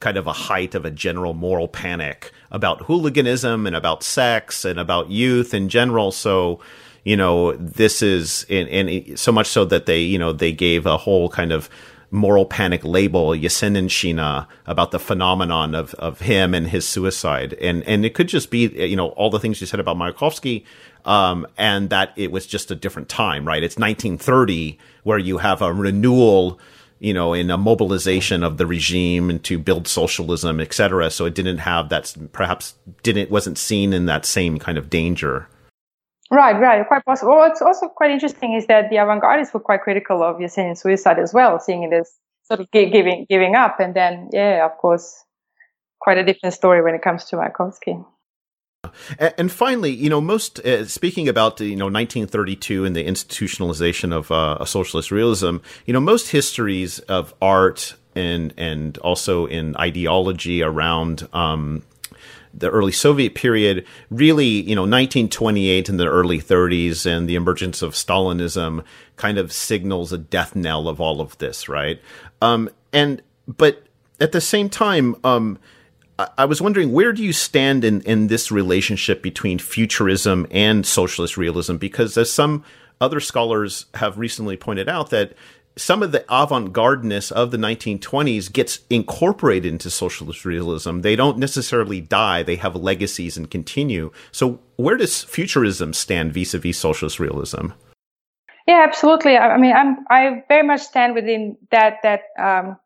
[0.00, 4.78] kind of a height of a general moral panic about hooliganism and about sex and
[4.78, 6.12] about youth in general.
[6.12, 6.60] So
[7.04, 10.84] you know this is and, and so much so that they you know they gave
[10.84, 11.70] a whole kind of
[12.12, 17.54] moral panic label, Yeseninshchina, about the phenomenon of, of him and his suicide.
[17.54, 20.64] And, and it could just be, you know, all the things you said about Mayakovsky,
[21.06, 23.62] um, and that it was just a different time, right?
[23.64, 26.60] It's 1930 where you have a renewal,
[26.98, 31.10] you know, in a mobilization of the regime and to build socialism, et cetera.
[31.10, 35.48] So it didn't have that, perhaps didn't, wasn't seen in that same kind of danger.
[36.32, 37.32] Right, right, quite possible.
[37.32, 41.18] Well, What's also quite interesting is that the avant-gardists were quite critical of Yesenin's suicide
[41.18, 42.10] as well, seeing it as
[42.44, 43.80] sort of giving giving up.
[43.80, 45.24] And then, yeah, of course,
[46.00, 48.02] quite a different story when it comes to Mayakovsky.
[49.18, 54.32] And finally, you know, most uh, speaking about you know 1932 and the institutionalization of
[54.32, 60.62] uh, a socialist realism, you know, most histories of art and and also in ideology
[60.62, 61.82] around um,
[62.54, 67.82] the early Soviet period, really, you know, 1928 and the early 30s and the emergence
[67.82, 68.84] of Stalinism
[69.16, 72.00] kind of signals a death knell of all of this, right?
[72.40, 73.84] Um, and, but
[74.20, 75.58] at the same time, um,
[76.18, 80.86] I, I was wondering where do you stand in, in this relationship between futurism and
[80.86, 81.76] socialist realism?
[81.76, 82.64] Because as some
[83.00, 85.32] other scholars have recently pointed out that
[85.76, 91.00] some of the avant-gardeness of the 1920s gets incorporated into socialist realism.
[91.00, 94.12] They don't necessarily die; they have legacies and continue.
[94.30, 97.68] So, where does futurism stand vis-a-vis socialist realism?
[98.66, 99.36] Yeah, absolutely.
[99.36, 102.76] I mean, I'm I very much stand within that that um,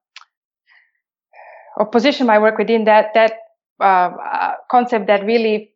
[1.76, 3.32] or position my work within that that
[3.80, 5.72] uh, uh, concept that really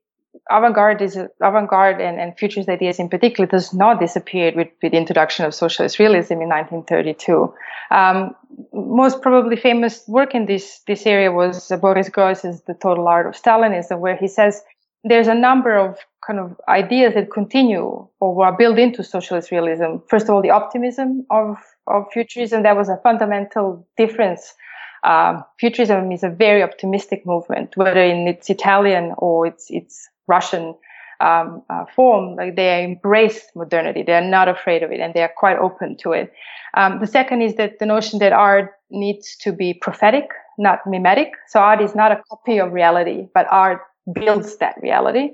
[0.51, 4.99] avant-garde is avant-garde and, and futurist ideas in particular does not disappear with, with the
[4.99, 7.53] introduction of socialist realism in 1932.
[7.91, 8.35] Um,
[8.73, 13.35] most probably famous work in this this area was Boris Groys's The Total Art of
[13.35, 14.63] Stalinism, where he says
[15.05, 19.97] there's a number of kind of ideas that continue or are built into socialist realism.
[20.09, 24.55] First of all, the optimism of of futurism that was a fundamental difference
[25.03, 30.75] um, futurism is a very optimistic movement, whether in its Italian or its its Russian
[31.21, 34.03] um, uh, form, like they embrace modernity.
[34.03, 36.33] They are not afraid of it and they are quite open to it.
[36.75, 40.27] Um, the second is that the notion that art needs to be prophetic,
[40.59, 41.33] not mimetic.
[41.49, 43.83] So art is not a copy of reality, but art
[44.15, 45.27] builds that reality.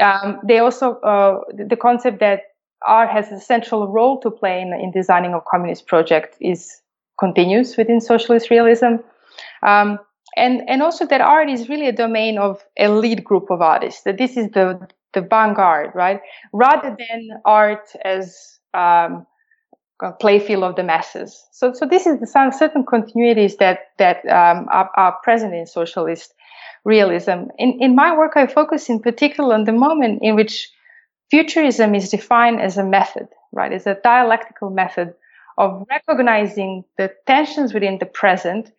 [0.00, 1.40] Um, they also, uh,
[1.70, 2.40] the concept that
[2.86, 6.82] art has a central role to play in, in designing a communist project is
[7.18, 8.96] continues within socialist realism.
[9.62, 9.98] Um,
[10.36, 14.18] and and also that art is really a domain of elite group of artists that
[14.18, 14.78] this is the
[15.14, 16.20] the vanguard right?
[16.52, 19.26] Rather than art as um,
[20.02, 21.42] a playfield of the masses.
[21.52, 25.66] So so this is the some certain continuities that that um, are, are, present in
[25.66, 26.34] socialist
[26.84, 27.48] realism.
[27.58, 30.70] In in my work i focus in particular on the moment in which
[31.30, 33.72] futurism is defined as a method right?
[33.72, 35.14] As a dialectical method
[35.58, 38.70] of recognizing the tensions within the present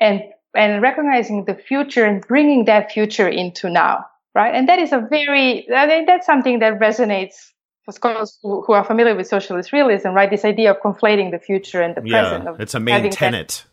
[0.00, 0.22] and
[0.54, 4.54] and recognizing the future and bringing that future into now, right?
[4.54, 7.52] And that is a very, I think that's something that resonates
[7.84, 10.30] for scholars who, who, are familiar with socialist realism, right?
[10.30, 12.60] This idea of conflating the future and the yeah, present.
[12.60, 13.64] it's a main tenet.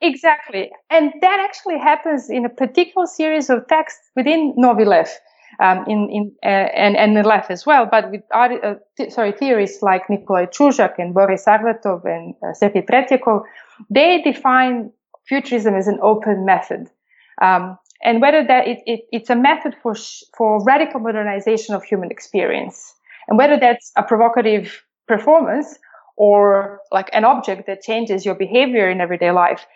[0.00, 0.70] That, exactly.
[0.90, 5.18] And that actually happens in a particular series of texts within Novy LEF.
[5.60, 9.10] Um, in, in, uh, and, and the left as well, but with art, uh, th-
[9.10, 13.42] sorry, theorists like Nikolai Chuzhak and Boris Arvatov and uh, Sergei Tretyakov,
[13.90, 14.92] they define
[15.28, 16.88] futurism is an open method.
[17.40, 21.84] Um, and whether that it, it, it's a method for, sh- for radical modernization of
[21.84, 22.94] human experience
[23.28, 25.78] and whether that's a provocative performance
[26.16, 29.66] or like an object that changes your behavior in everyday life,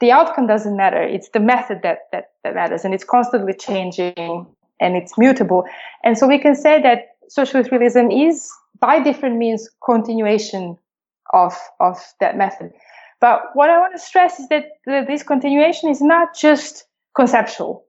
[0.00, 1.02] the outcome doesn't matter.
[1.02, 4.46] It's the method that, that, that matters and it's constantly changing
[4.80, 5.64] and it's mutable.
[6.04, 10.78] And so we can say that socialist realism is by different means continuation
[11.32, 12.72] of, of that method.
[13.20, 17.84] But what I want to stress is that this continuation is not just conceptual,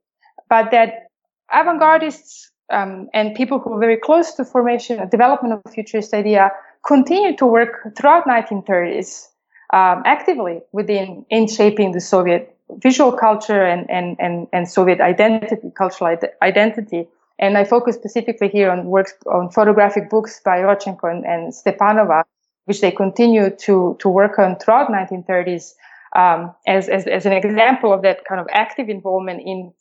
[0.49, 1.09] but that
[1.53, 6.51] avant-gardists um, and people who are very close to formation, and development of futurist idea
[6.85, 9.27] continue to work throughout 1930s
[9.73, 15.71] um, actively within in shaping the Soviet visual culture and, and, and, and Soviet identity,
[15.75, 17.07] cultural identity.
[17.39, 22.23] And I focus specifically here on works on photographic books by Rodchenko and, and Stepanova,
[22.69, 25.73] which they continue to, to work on throughout 1930s
[26.15, 29.73] um, as, as, as an example of that kind of active involvement in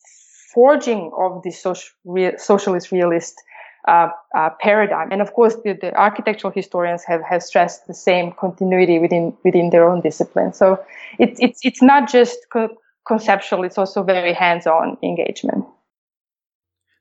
[0.54, 3.42] forging of the social, re, socialist realist
[3.86, 5.12] uh, uh, paradigm.
[5.12, 9.68] And of course, the, the, architectural historians have, have stressed the same continuity within within
[9.68, 10.54] their own discipline.
[10.54, 10.82] So
[11.18, 12.74] it's it's it's not just co-
[13.06, 15.64] conceptual; it's also very hands-on engagement.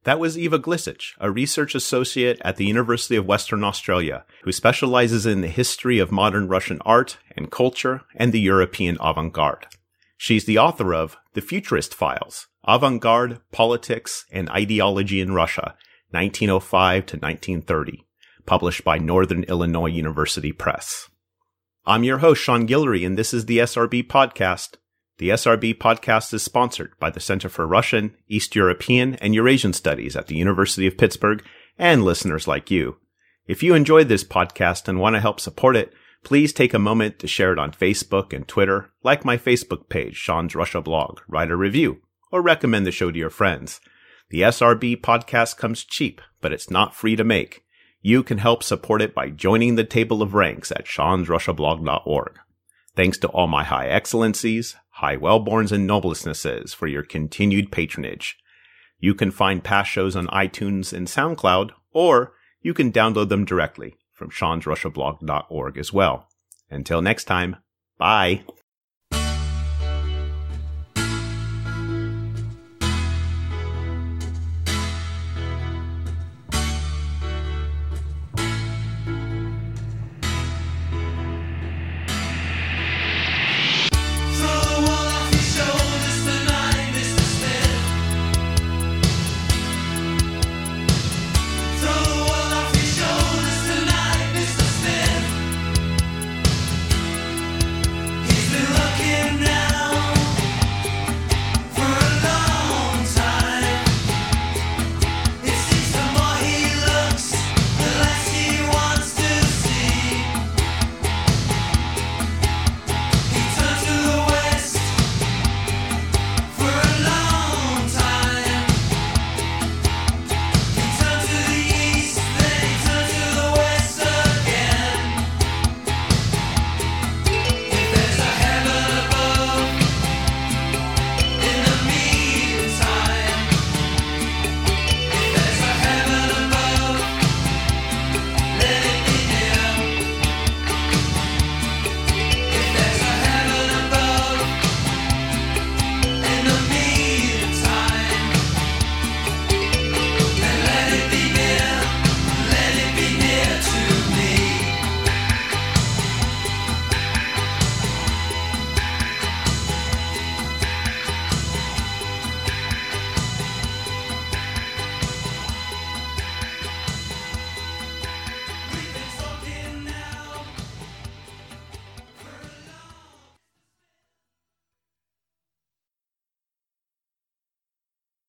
[0.08, 5.26] That was Iva Glisic, a research associate at the University of Western Australia, who specializes
[5.26, 9.68] in the history of modern Russian art and culture and the European avant-garde.
[10.16, 15.76] She's the author of The Futurist Files, Avant-Garde, Politics, and Ideology in Russia,
[16.12, 18.06] 1905 to 1930,
[18.46, 21.10] published by Northern Illinois University Press.
[21.86, 24.76] I'm your host, Sean Guillory, and this is the SRB Podcast.
[25.20, 30.16] The SRB Podcast is sponsored by the Center for Russian, East European, and Eurasian Studies
[30.16, 31.44] at the University of Pittsburgh
[31.76, 32.98] and listeners like you.
[33.48, 35.92] If you enjoyed this podcast and want to help support it,
[36.24, 40.16] please take a moment to share it on Facebook and Twitter, like my Facebook page,
[40.16, 42.00] Sean's Russia blog, write a review,
[42.32, 43.82] or recommend the show to your friends.
[44.30, 47.64] The SRB podcast comes cheap, but it's not free to make.
[48.02, 52.40] You can help support it by joining the table of ranks at seansrussiablog.org.
[52.96, 58.38] Thanks to all my high excellencies, high wellborns, and noblessnesses for your continued patronage.
[59.00, 63.96] You can find past shows on iTunes and SoundCloud, or you can download them directly
[64.14, 66.28] from seansrussiablog.org as well.
[66.70, 67.58] Until next time,
[67.98, 68.44] bye.